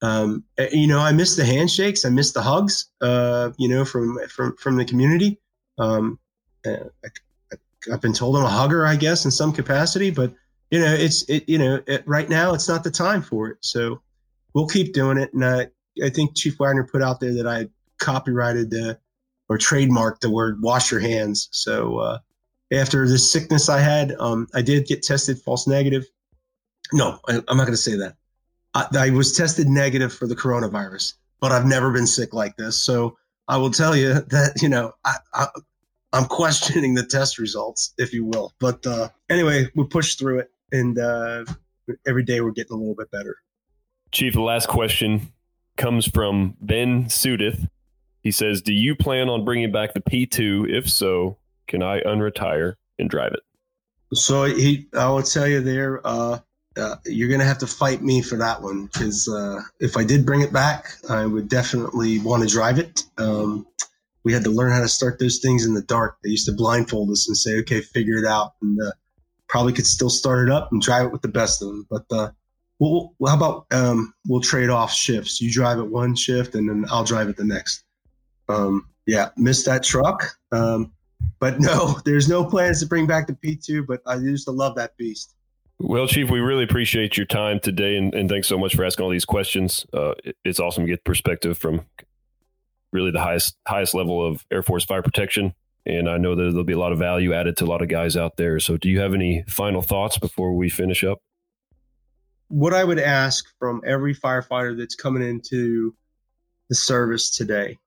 [0.00, 2.04] um, eh, you know, I miss the handshakes.
[2.04, 5.38] I miss the hugs, uh, you know, from, from, from the community.
[5.78, 6.18] Um,
[6.64, 7.08] eh, I,
[7.90, 10.32] have been told I'm a hugger, I guess, in some capacity, but
[10.70, 13.58] you know, it's, it, you know, it, right now it's not the time for it.
[13.60, 14.00] So
[14.54, 15.32] we'll keep doing it.
[15.34, 15.68] And I,
[16.02, 17.68] I think Chief Wagner put out there that I
[17.98, 18.98] copyrighted the,
[19.48, 21.48] or trademarked the word wash your hands.
[21.52, 22.18] So uh,
[22.72, 26.06] after this sickness I had, um, I did get tested false negative.
[26.92, 28.16] No, I, am not going to say that.
[28.74, 32.82] I, I, was tested negative for the coronavirus, but I've never been sick like this.
[32.82, 35.46] So I will tell you that, you know, I, I,
[36.12, 38.52] am questioning the test results, if you will.
[38.58, 41.44] But uh, anyway, we pushed through it, and uh,
[42.06, 43.36] every day we're getting a little bit better.
[44.10, 45.32] Chief, the last question
[45.76, 47.68] comes from Ben Sudith.
[48.22, 50.68] He says, "Do you plan on bringing back the P2?
[50.68, 53.40] If so, can I unretire and drive it?"
[54.14, 56.38] So he, I will tell you there, uh,
[56.76, 60.04] uh, you're going to have to fight me for that one because uh, if I
[60.04, 63.04] did bring it back, I would definitely want to drive it.
[63.18, 63.66] Um,
[64.24, 66.18] we had to learn how to start those things in the dark.
[66.22, 68.92] They used to blindfold us and say, "Okay, figure it out," and uh,
[69.48, 71.86] probably could still start it up and drive it with the best of them.
[71.90, 72.30] But uh,
[72.78, 75.40] well, how about um, we'll trade off shifts?
[75.40, 77.84] You drive it one shift, and then I'll drive it the next.
[78.48, 80.36] Um, yeah, missed that truck.
[80.50, 80.92] Um,
[81.38, 84.74] but no, there's no plans to bring back the P2, but I used to love
[84.76, 85.34] that beast.
[85.78, 89.04] Well, Chief, we really appreciate your time today, and, and thanks so much for asking
[89.04, 89.84] all these questions.
[89.92, 91.86] Uh, it, it's awesome to get perspective from
[92.92, 95.54] really the highest highest level of Air Force fire protection,
[95.86, 97.88] and I know that there'll be a lot of value added to a lot of
[97.88, 98.60] guys out there.
[98.60, 101.18] So, do you have any final thoughts before we finish up?
[102.48, 105.94] What I would ask from every firefighter that's coming into
[106.68, 107.78] the service today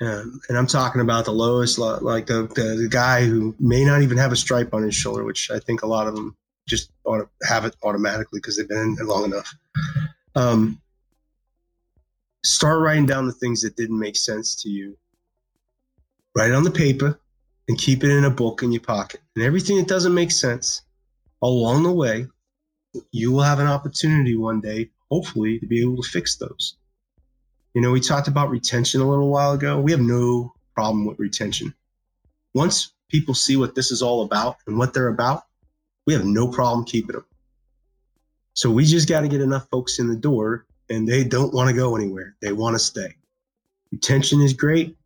[0.00, 4.02] um, and I'm talking about the lowest, like the, the, the guy who may not
[4.02, 6.36] even have a stripe on his shoulder, which I think a lot of them
[6.68, 9.52] just ought to have it automatically because they've been in long enough.
[10.36, 10.80] Um,
[12.44, 14.96] start writing down the things that didn't make sense to you.
[16.36, 17.18] Write it on the paper
[17.68, 19.20] and keep it in a book in your pocket.
[19.34, 20.82] And everything that doesn't make sense
[21.42, 22.26] along the way,
[23.10, 26.76] you will have an opportunity one day, hopefully, to be able to fix those.
[27.74, 29.80] You know, we talked about retention a little while ago.
[29.80, 31.74] We have no problem with retention.
[32.54, 35.44] Once people see what this is all about and what they're about,
[36.06, 37.24] we have no problem keeping them.
[38.54, 41.68] So we just got to get enough folks in the door and they don't want
[41.68, 42.34] to go anywhere.
[42.40, 43.16] They want to stay.
[43.92, 44.96] Retention is great.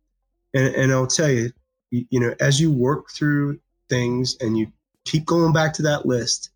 [0.53, 1.51] And, and I'll tell you,
[1.91, 3.59] you, you know, as you work through
[3.89, 4.71] things and you
[5.05, 6.51] keep going back to that list,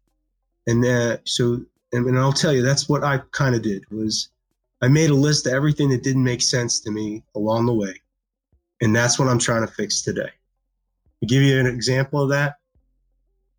[0.68, 1.62] and uh, so,
[1.94, 4.30] and, and I'll tell you, that's what I kind of did was
[4.82, 7.96] I made a list of everything that didn't make sense to me along the way.
[8.82, 10.30] And that's what I'm trying to fix today.
[11.22, 12.58] To give you an example of that,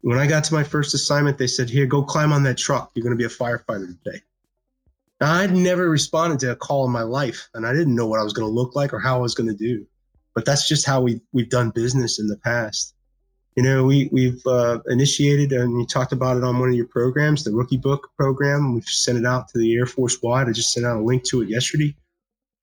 [0.03, 2.93] when I got to my first assignment, they said, Here, go climb on that truck.
[2.95, 4.23] You're going to be a firefighter today.
[5.21, 8.23] I'd never responded to a call in my life, and I didn't know what I
[8.23, 9.87] was going to look like or how I was going to do.
[10.35, 12.95] But that's just how we, we've done business in the past.
[13.57, 16.87] You know, we, we've uh, initiated, and you talked about it on one of your
[16.87, 18.75] programs, the Rookie Book program.
[18.75, 20.49] We've sent it out to the Air Force wide.
[20.49, 21.97] I just sent out a link to it yesterday.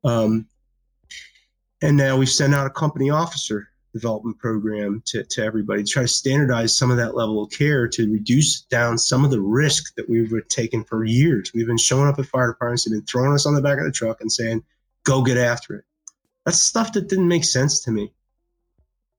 [0.05, 0.47] Um,
[1.81, 6.07] and now we've sent out a company officer development program to, to everybody try to
[6.07, 10.09] standardize some of that level of care to reduce down some of the risk that
[10.09, 11.51] we've taken for years.
[11.55, 13.85] We've been showing up at fire departments and been throwing us on the back of
[13.85, 14.63] the truck and saying,
[15.05, 15.85] go get after it.
[16.43, 18.11] That's stuff that didn't make sense to me.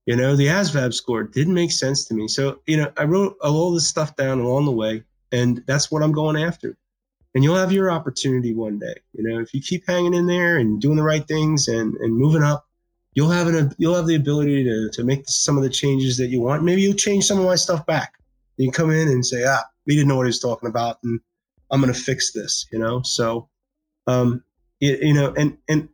[0.05, 2.27] You know, the ASVAB score didn't make sense to me.
[2.27, 6.03] So, you know, I wrote all this stuff down along the way, and that's what
[6.03, 6.77] I'm going after.
[7.33, 8.95] And you'll have your opportunity one day.
[9.13, 12.15] You know, if you keep hanging in there and doing the right things and, and
[12.15, 12.66] moving up,
[13.17, 16.27] you'll have an you'll have the ability to to make some of the changes that
[16.27, 16.63] you want.
[16.63, 18.13] Maybe you'll change some of my stuff back.
[18.57, 20.99] You can come in and say, ah, we didn't know what he was talking about,
[21.03, 21.19] and
[21.71, 22.67] I'm going to fix this.
[22.71, 23.49] You know, so
[24.05, 24.43] um,
[24.79, 25.89] you, you know, and and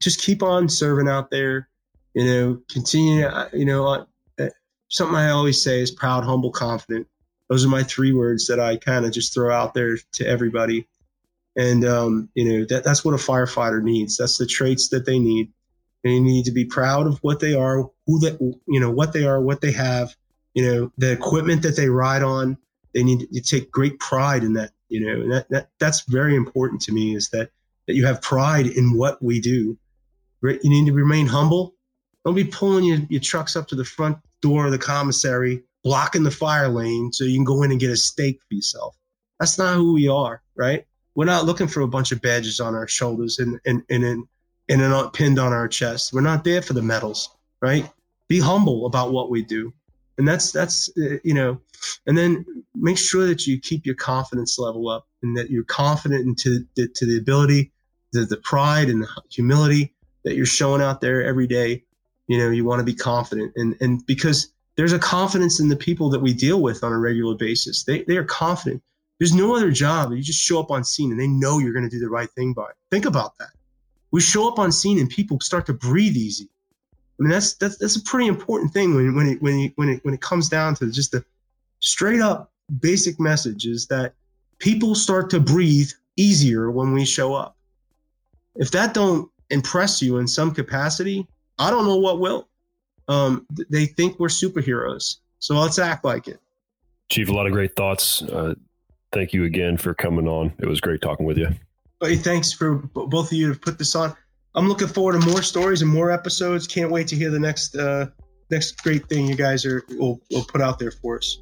[0.00, 1.68] just keep on serving out there.
[2.14, 3.28] You know, continue.
[3.52, 4.06] You know,
[4.38, 4.48] uh,
[4.86, 7.08] something I always say is proud, humble, confident.
[7.48, 10.86] Those are my three words that I kind of just throw out there to everybody.
[11.56, 14.16] And um, you know that that's what a firefighter needs.
[14.16, 15.52] That's the traits that they need
[16.04, 19.24] they need to be proud of what they are, who that you know what they
[19.24, 20.14] are, what they have,
[20.54, 22.56] you know, the equipment that they ride on.
[22.94, 26.34] They need to take great pride in that, you know, and that, that that's very
[26.34, 27.50] important to me is that
[27.86, 29.76] that you have pride in what we do.
[30.42, 31.74] You need to remain humble.
[32.24, 36.22] Don't be pulling your, your trucks up to the front door of the commissary, blocking
[36.22, 38.96] the fire lane so you can go in and get a steak for yourself.
[39.40, 40.84] That's not who we are, right?
[41.14, 44.28] We're not looking for a bunch of badges on our shoulders and and and, and
[44.68, 46.12] and they're not pinned on our chest.
[46.12, 47.30] We're not there for the medals,
[47.62, 47.90] right?
[48.28, 49.72] Be humble about what we do.
[50.18, 51.60] And that's, that's, uh, you know,
[52.06, 52.44] and then
[52.74, 56.88] make sure that you keep your confidence level up and that you're confident into the,
[56.88, 57.72] to the ability,
[58.12, 59.94] the, the pride and the humility
[60.24, 61.84] that you're showing out there every day.
[62.26, 65.76] You know, you want to be confident and, and because there's a confidence in the
[65.76, 67.84] people that we deal with on a regular basis.
[67.84, 68.82] They, they are confident.
[69.18, 70.12] There's no other job.
[70.12, 72.30] You just show up on scene and they know you're going to do the right
[72.30, 72.64] thing by.
[72.64, 72.76] It.
[72.90, 73.50] Think about that
[74.10, 76.48] we show up on scene and people start to breathe easy.
[77.18, 79.88] I mean, that's that's that's a pretty important thing when when it when it when
[79.88, 81.24] it when it comes down to just the
[81.80, 84.14] straight up basic message is that
[84.58, 87.56] people start to breathe easier when we show up.
[88.56, 91.26] If that don't impress you in some capacity,
[91.58, 92.48] I don't know what will.
[93.08, 96.40] Um, they think we're superheroes, so let's act like it.
[97.10, 98.22] Chief, a lot of great thoughts.
[98.22, 98.54] Uh,
[99.12, 100.52] thank you again for coming on.
[100.58, 101.48] It was great talking with you.
[102.00, 104.16] Hey, thanks for both of you to put this on.
[104.54, 106.66] I'm looking forward to more stories and more episodes.
[106.66, 108.06] Can't wait to hear the next uh,
[108.50, 111.40] next great thing you guys are will, will put out there for us.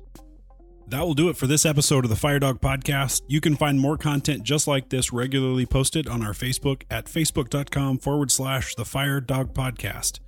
[0.88, 3.22] That will do it for this episode of the FireDawg Podcast.
[3.26, 7.98] You can find more content just like this regularly posted on our Facebook at facebook.com
[7.98, 10.20] forward slash the FireDawg Podcast.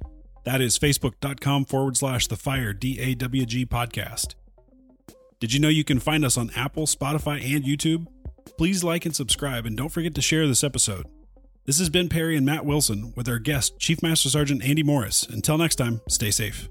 [0.44, 4.34] That is facebook.com forward slash the Fire D A W G Podcast.
[5.40, 8.06] Did you know you can find us on Apple, Spotify, and YouTube?
[8.56, 11.06] Please like and subscribe, and don't forget to share this episode.
[11.66, 15.24] This has been Perry and Matt Wilson with our guest, Chief Master Sergeant Andy Morris.
[15.24, 16.68] Until next time, stay safe.